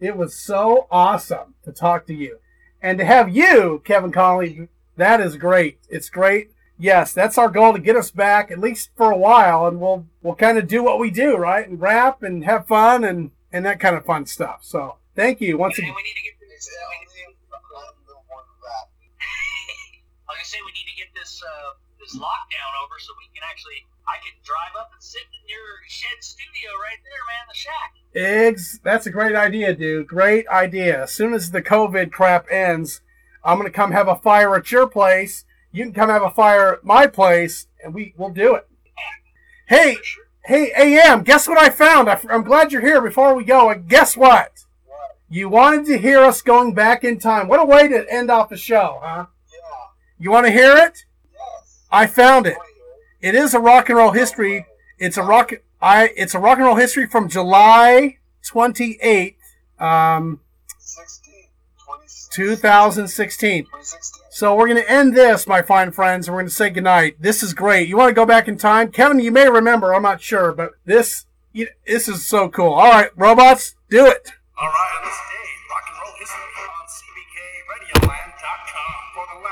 It 0.04 0.20
was 0.20 0.36
so 0.36 0.84
awesome 0.92 1.56
to 1.64 1.72
talk 1.72 2.04
to 2.12 2.14
you, 2.14 2.40
and 2.82 2.98
to 2.98 3.04
have 3.04 3.28
you, 3.28 3.82
Kevin 3.84 4.12
Connolly. 4.12 4.68
That 4.96 5.20
is 5.20 5.36
great. 5.36 5.78
It's 5.88 6.10
great. 6.10 6.50
Yes, 6.78 7.12
that's 7.12 7.36
our 7.38 7.48
goal 7.50 7.74
to 7.74 7.78
get 7.78 7.96
us 7.96 8.10
back 8.10 8.50
at 8.50 8.58
least 8.58 8.90
for 8.96 9.10
a 9.10 9.16
while, 9.16 9.66
and 9.66 9.80
we'll 9.80 10.06
we'll 10.22 10.34
kind 10.34 10.56
of 10.58 10.66
do 10.66 10.82
what 10.82 10.98
we 10.98 11.10
do, 11.10 11.36
right? 11.36 11.68
And 11.68 11.80
rap 11.80 12.22
and 12.22 12.44
have 12.44 12.66
fun 12.66 13.04
and 13.04 13.30
and 13.52 13.64
that 13.66 13.80
kind 13.80 13.96
of 13.96 14.04
fun 14.04 14.26
stuff. 14.26 14.60
So 14.62 14.96
thank 15.14 15.40
you 15.40 15.58
once 15.58 15.78
again. 15.78 15.94
we 15.94 16.02
need 16.02 16.14
to 16.14 16.22
get 16.22 16.40
this. 16.40 16.68
It's 16.68 16.68
we 16.68 17.24
to- 17.24 17.36
I'm 17.76 17.94
the 18.06 18.14
one 18.28 18.44
rap. 18.64 18.88
I 20.30 20.42
say 20.42 20.58
we 20.64 20.72
need 20.72 20.90
to 20.90 20.96
get 20.96 21.08
this 21.14 21.42
uh, 21.42 21.72
this 22.00 22.16
lockdown 22.16 22.72
over 22.82 22.96
so 22.98 23.12
we 23.18 23.28
can 23.34 23.44
actually 23.48 23.86
I 24.08 24.16
can 24.24 24.32
drive 24.42 24.74
up 24.80 24.90
and 24.92 25.02
sit 25.02 25.22
in 25.22 25.48
your 25.48 25.86
shed 25.86 26.18
studio 26.20 26.70
right 26.82 26.98
there, 27.04 27.24
man, 27.28 27.46
the 27.48 27.54
shack. 27.54 27.94
Eggs. 28.14 28.80
That's 28.82 29.06
a 29.06 29.10
great 29.10 29.36
idea, 29.36 29.74
dude. 29.74 30.08
Great 30.08 30.48
idea. 30.48 31.04
As 31.04 31.12
soon 31.12 31.32
as 31.32 31.50
the 31.50 31.62
COVID 31.62 32.10
crap 32.10 32.46
ends, 32.50 33.02
I'm 33.44 33.58
gonna 33.58 33.70
come 33.70 33.92
have 33.92 34.08
a 34.08 34.16
fire 34.16 34.56
at 34.56 34.72
your 34.72 34.88
place. 34.88 35.44
You 35.72 35.84
can 35.84 35.92
come 35.92 36.08
have 36.08 36.22
a 36.22 36.30
fire 36.30 36.74
at 36.74 36.84
my 36.84 37.06
place, 37.06 37.68
and 37.84 37.94
we 37.94 38.14
we'll 38.16 38.30
do 38.30 38.54
it. 38.56 38.66
Hey, 39.68 39.98
hey, 40.46 40.72
AM. 40.76 41.22
Guess 41.22 41.46
what 41.46 41.58
I 41.58 41.70
found? 41.70 42.10
I, 42.10 42.20
am 42.28 42.42
glad 42.42 42.72
you're 42.72 42.80
here. 42.80 43.00
Before 43.00 43.34
we 43.34 43.44
go, 43.44 43.72
guess 43.74 44.16
what? 44.16 44.64
What? 44.84 44.98
You 45.28 45.48
wanted 45.48 45.86
to 45.86 45.98
hear 45.98 46.24
us 46.24 46.42
going 46.42 46.74
back 46.74 47.04
in 47.04 47.20
time. 47.20 47.46
What 47.46 47.60
a 47.60 47.64
way 47.64 47.86
to 47.86 48.12
end 48.12 48.30
off 48.30 48.48
the 48.48 48.56
show, 48.56 48.98
huh? 49.00 49.26
Yeah. 49.52 49.58
You 50.18 50.32
want 50.32 50.46
to 50.46 50.52
hear 50.52 50.76
it? 50.76 51.04
I 51.90 52.06
found 52.06 52.46
it. 52.46 52.56
It 53.20 53.34
is 53.34 53.54
a 53.54 53.60
rock 53.60 53.88
and 53.88 53.98
roll 53.98 54.12
history. 54.12 54.66
It's 54.98 55.16
a 55.16 55.22
rock. 55.22 55.52
I. 55.80 56.10
It's 56.16 56.34
a 56.34 56.38
rock 56.38 56.58
and 56.58 56.66
roll 56.66 56.76
history 56.76 57.06
from 57.06 57.28
July 57.28 58.18
28th, 58.44 59.34
um, 59.78 60.40
16, 60.78 61.34
26, 61.84 62.28
2016. 62.34 63.64
2016. 63.64 64.20
So 64.30 64.54
we're 64.54 64.68
gonna 64.68 64.80
end 64.86 65.14
this, 65.14 65.46
my 65.46 65.60
fine 65.60 65.90
friends, 65.90 66.26
and 66.26 66.34
we're 66.34 66.42
gonna 66.42 66.50
say 66.50 66.70
goodnight. 66.70 67.20
This 67.20 67.42
is 67.42 67.52
great. 67.52 67.88
You 67.88 67.96
want 67.96 68.10
to 68.10 68.14
go 68.14 68.24
back 68.24 68.48
in 68.48 68.56
time, 68.56 68.90
Kevin? 68.90 69.20
You 69.20 69.32
may 69.32 69.48
remember. 69.48 69.94
I'm 69.94 70.02
not 70.02 70.22
sure, 70.22 70.52
but 70.52 70.72
this, 70.84 71.26
you, 71.52 71.68
this 71.86 72.08
is 72.08 72.26
so 72.26 72.48
cool. 72.48 72.72
All 72.72 72.90
right, 72.90 73.10
robots, 73.16 73.74
do 73.90 74.06
it. 74.06 74.32
All 74.58 74.68
right, 74.68 75.12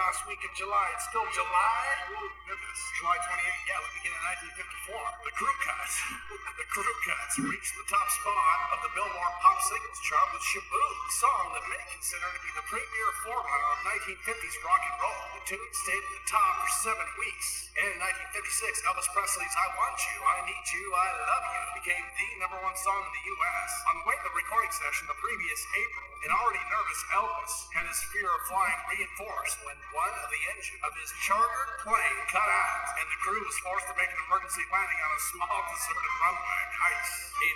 last 0.09 0.25
week 0.25 0.41
of 0.41 0.49
July, 0.57 0.89
it's 0.97 1.05
still 1.13 1.29
July. 1.37 1.85
Ooh, 2.17 2.33
goodness. 2.49 2.81
July 2.97 3.21
28th, 3.29 3.61
yeah, 3.69 3.77
we 3.77 3.89
begin 4.01 4.13
in 4.17 4.25
1954. 4.89 4.97
The 5.29 5.35
Crew 5.37 5.57
Cuts. 5.61 5.95
the 6.33 6.69
Crew 6.73 6.95
Cuts 7.05 7.35
reached 7.45 7.77
the 7.77 7.85
top 7.93 8.09
spot 8.17 8.61
of 8.73 8.89
the 8.89 8.93
Billboard 8.97 9.35
Pop 9.45 9.61
Singles 9.69 10.01
chart 10.09 10.33
with 10.33 10.41
Sh-Boom, 10.49 10.97
a 10.97 11.13
song 11.13 11.45
that 11.53 11.65
many 11.69 11.85
consider 11.93 12.25
to 12.25 12.41
be 12.41 12.51
the 12.57 12.65
premier 12.73 13.09
forerunner 13.21 13.69
of 13.69 13.81
1950s 14.01 14.57
rock 14.65 14.81
and 14.81 14.97
roll. 14.97 15.25
The 15.37 15.43
tune 15.45 15.73
stayed 15.77 16.01
at 16.01 16.13
the 16.17 16.25
top 16.25 16.53
for 16.57 16.71
seven 16.89 17.09
weeks. 17.21 17.69
And 17.77 17.93
in 17.93 18.01
1956, 18.01 18.89
Elvis 18.89 19.13
Presley's 19.13 19.57
I 19.61 19.69
Want 19.77 19.99
You, 20.09 20.19
I 20.25 20.37
Need 20.49 20.67
You, 20.73 20.85
I 20.89 21.09
Love 21.21 21.45
You 21.53 21.65
became 21.85 22.05
the 22.17 22.29
number 22.41 22.57
one 22.65 22.77
song 22.81 23.05
in 23.05 23.13
the 23.13 23.25
U.S. 23.29 23.71
On 23.93 23.95
the 24.01 24.05
way 24.09 24.17
to 24.17 24.25
the 24.25 24.33
recording 24.41 24.73
session 24.73 25.05
the 25.05 25.21
previous 25.21 25.61
April, 25.77 26.08
an 26.27 26.31
already 26.35 26.62
nervous 26.66 27.01
Elvis 27.14 27.55
had 27.71 27.87
his 27.87 28.01
fear 28.11 28.27
of 28.27 28.43
flying 28.51 28.81
reinforced 28.91 29.59
when 29.62 29.79
one 29.95 30.14
of 30.19 30.29
the 30.35 30.43
engine 30.51 30.81
of 30.83 30.91
his 30.99 31.11
chartered 31.23 31.71
plane 31.87 32.21
cut 32.27 32.49
out, 32.49 32.85
and 32.99 33.07
the 33.07 33.19
crew 33.23 33.39
was 33.39 33.55
forced 33.62 33.87
to 33.87 33.95
make 33.95 34.11
an 34.11 34.21
emergency 34.27 34.66
landing 34.66 34.99
on 34.99 35.11
a 35.14 35.23
small 35.31 35.59
deserted 35.71 36.14
runway. 36.19 36.61
Nice. 36.75 37.12
In 37.39 37.55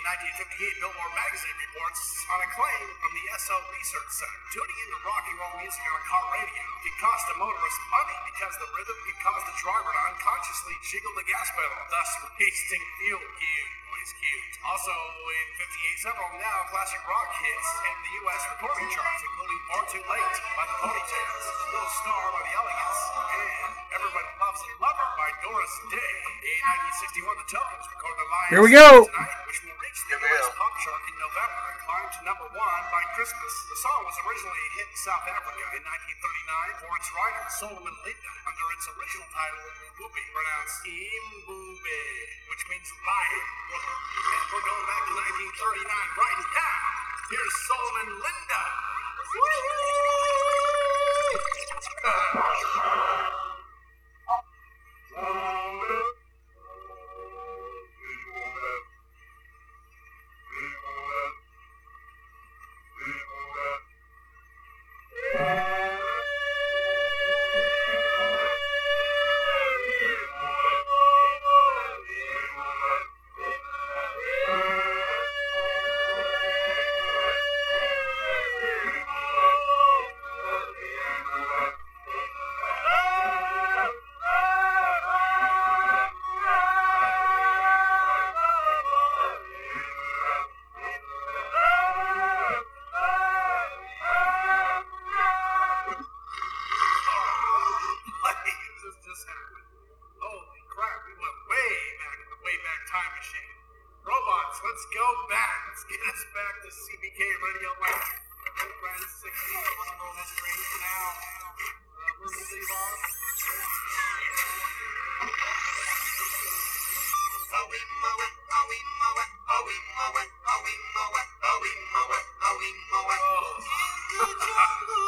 1958, 0.55 0.79
Billboard 0.79 1.11
magazine 1.11 1.57
reports 1.59 1.99
on 2.31 2.39
a 2.39 2.49
claim 2.55 2.85
from 3.03 3.11
the 3.11 3.25
SO 3.35 3.57
Research 3.75 4.11
Center. 4.15 4.39
Tuning 4.55 4.79
into 4.79 4.97
rock 5.03 5.27
and 5.27 5.37
roll 5.43 5.55
music 5.59 5.83
on 5.83 5.99
a 5.99 6.05
car 6.07 6.25
radio 6.31 6.63
can 6.87 6.95
cost 7.03 7.25
a 7.31 7.35
motorist 7.35 7.79
money 7.91 8.17
because 8.31 8.55
the 8.63 8.69
rhythm 8.79 8.95
can 9.03 9.17
cause 9.19 9.43
the 9.43 9.55
driver 9.59 9.91
to 9.91 10.01
unconsciously 10.07 10.75
jiggle 10.87 11.11
the 11.19 11.27
gas 11.27 11.51
pedal, 11.51 11.79
thus 11.91 12.09
wasting 12.39 12.83
fuel. 13.03 13.19
Cute, 13.19 13.82
boys, 14.03 14.11
cute. 14.19 14.55
Also, 14.67 14.91
in 14.91 15.47
58, 15.55 16.03
several 16.03 16.27
now 16.35 16.57
classic 16.67 16.99
rock 17.07 17.29
hits 17.39 17.69
in 17.87 17.95
the 18.03 18.11
U.S. 18.19 18.41
recording 18.51 18.87
charts, 18.91 19.21
including 19.23 19.59
Born 19.71 19.85
Too 19.95 20.03
Late 20.11 20.37
by 20.59 20.65
the 20.67 20.75
Poni-Tails, 20.83 21.45
Little 21.71 21.93
Star 22.03 22.23
by 22.35 22.41
the 22.43 22.51
Elegants, 22.51 22.99
and 23.15 23.71
Everybody 23.95 24.29
Loves 24.43 24.59
a 24.59 24.71
Lover 24.83 25.07
by 25.15 25.29
Doris 25.39 25.75
Day. 25.87 26.15
In 26.43 26.59
1961, 27.15 27.31
the 27.31 27.47
Tokens 27.47 27.85
recorded 27.95 28.19
a 28.19 28.27
live 28.27 28.49
Here 28.51 28.63
we 28.63 28.71
go. 28.75 29.07
Tonight, 29.07 29.39
which 29.93 30.01
will 30.09 30.17
reach 30.17 30.25
the 30.25 30.25
U.S. 30.25 30.49
pop 30.57 30.73
chart 30.81 31.01
in 31.05 31.15
November 31.21 31.61
and 31.69 31.77
climb 31.85 32.09
to 32.09 32.21
number 32.25 32.47
one 32.49 32.83
by 32.89 33.03
Christmas. 33.13 33.53
The 33.69 33.77
song 33.77 34.01
was 34.09 34.17
originally 34.25 34.65
hit 34.73 34.89
in 34.89 34.97
South 35.05 35.21
Africa 35.21 35.61
in 35.69 35.85
1939 35.85 36.81
for 36.81 36.89
its 36.97 37.09
writer, 37.13 37.45
Solomon 37.61 37.93
Linda, 38.01 38.33
under 38.41 38.65
its 38.73 38.89
original 38.89 39.29
title, 39.29 39.61
Mbube, 39.93 40.23
pronounced 40.33 40.81
Imbube, 40.89 42.01
which 42.49 42.63
means 42.73 42.89
lion. 43.05 43.45
And 44.33 44.45
we're 44.49 44.65
going 44.65 44.85
back 44.89 45.03
to 45.05 45.13
1939 45.61 45.85
right 45.85 46.41
now. 46.41 46.77
Here's 47.29 47.55
Solomon 47.69 48.09
Linda. 48.17 48.61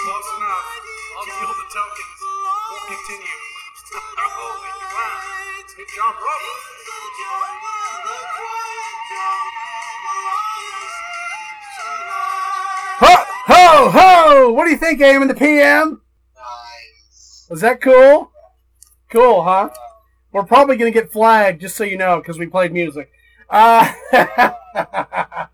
Oh. 0.08 0.62
I'll 1.18 1.26
deal 1.26 1.48
the 1.48 1.68
tokens. 1.74 2.20
We'll 2.70 2.86
continue. 2.88 3.40
Good 5.76 5.88
job, 5.96 6.16
Ho, 12.98 13.16
ho, 13.48 13.90
ho! 13.90 14.52
What 14.54 14.66
do 14.66 14.72
you 14.72 14.78
think, 14.78 15.02
AM 15.02 15.22
in 15.22 15.28
the 15.28 15.34
PM? 15.34 16.02
Nice. 16.36 17.48
Was 17.50 17.62
that 17.62 17.82
cool? 17.82 18.32
Cool, 19.10 19.44
huh? 19.44 19.70
We're 20.36 20.44
probably 20.44 20.76
gonna 20.76 20.92
get 20.92 21.14
flagged, 21.14 21.62
just 21.62 21.78
so 21.78 21.86
you 21.86 21.98
know, 21.98 22.18
because 22.18 22.38
we 22.38 22.46
played 22.46 22.74
music. 22.74 23.10
Uh, 23.50 23.90
It 24.76 25.48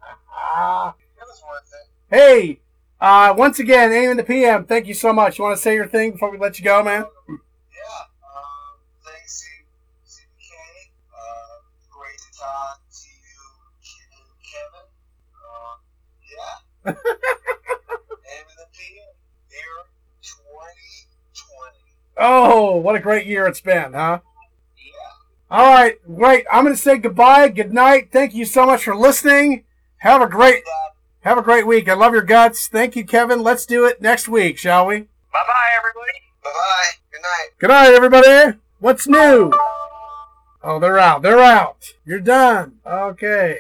was 1.20 1.44
worth 1.48 1.72
it. 1.74 2.16
hey, 2.16 2.60
uh, 3.00 3.34
once 3.38 3.60
again, 3.60 3.92
AM 3.92 4.12
in 4.12 4.18
the 4.18 4.24
PM. 4.24 4.66
Thank 4.66 4.88
you 4.88 4.96
so 4.96 5.14
much. 5.14 5.38
You 5.38 5.44
want 5.46 5.56
to 5.56 5.62
say 5.62 5.76
your 5.76 5.88
thing 5.88 6.14
before 6.14 6.32
we 6.32 6.40
let 6.40 6.58
you 6.58 6.66
go, 6.66 6.82
man? 6.84 7.06
Yeah. 7.30 7.36
Um, 8.24 8.80
thanks, 9.06 9.44
C- 9.44 9.66
CBK. 10.08 10.90
Great 11.92 12.18
to 12.18 12.40
talk 12.40 12.82
to 12.90 13.08
you, 13.08 13.44
Kevin. 14.50 14.88
Yeah. 16.86 16.86
and 16.86 16.96
the 18.58 18.68
PM. 18.74 19.14
Year 19.52 19.86
2020. 20.22 21.78
Oh, 22.18 22.76
what 22.78 22.96
a 22.96 23.00
great 23.00 23.26
year 23.28 23.46
it's 23.48 23.62
been, 23.62 23.94
huh? 23.94 24.20
Yeah. 25.52 25.58
All 25.58 25.74
right, 25.74 25.96
great. 26.16 26.46
I'm 26.52 26.64
going 26.64 26.76
to 26.76 26.82
say 26.82 26.98
goodbye. 26.98 27.50
Good 27.50 27.74
night. 27.74 28.10
Thank 28.12 28.34
you 28.34 28.46
so 28.46 28.66
much 28.66 28.84
for 28.86 28.96
listening. 28.96 29.66
Have 29.98 30.22
a 30.22 30.28
great 30.28 30.64
have 31.22 31.38
a 31.38 31.44
great 31.44 31.68
week. 31.68 31.88
I 31.88 31.94
love 31.94 32.14
your 32.14 32.24
guts. 32.24 32.68
Thank 32.68 32.96
you, 32.96 33.06
Kevin. 33.06 33.44
Let's 33.44 33.66
do 33.66 33.86
it 33.86 34.02
next 34.02 34.28
week, 34.28 34.58
shall 34.58 34.88
we? 34.88 35.02
Bye 35.02 35.44
bye, 35.46 35.70
everybody. 35.78 36.12
Bye 36.44 36.50
bye. 36.50 36.86
Good 37.12 37.22
night. 37.22 37.50
Good 37.60 37.68
night, 37.68 37.94
everybody. 37.94 38.58
What's 38.80 39.08
new? 39.08 39.52
Oh, 40.64 40.80
they're 40.80 40.98
out. 40.98 41.22
They're 41.22 41.40
out. 41.40 41.94
You're 42.06 42.20
done. 42.20 42.80
Okay. 42.86 43.60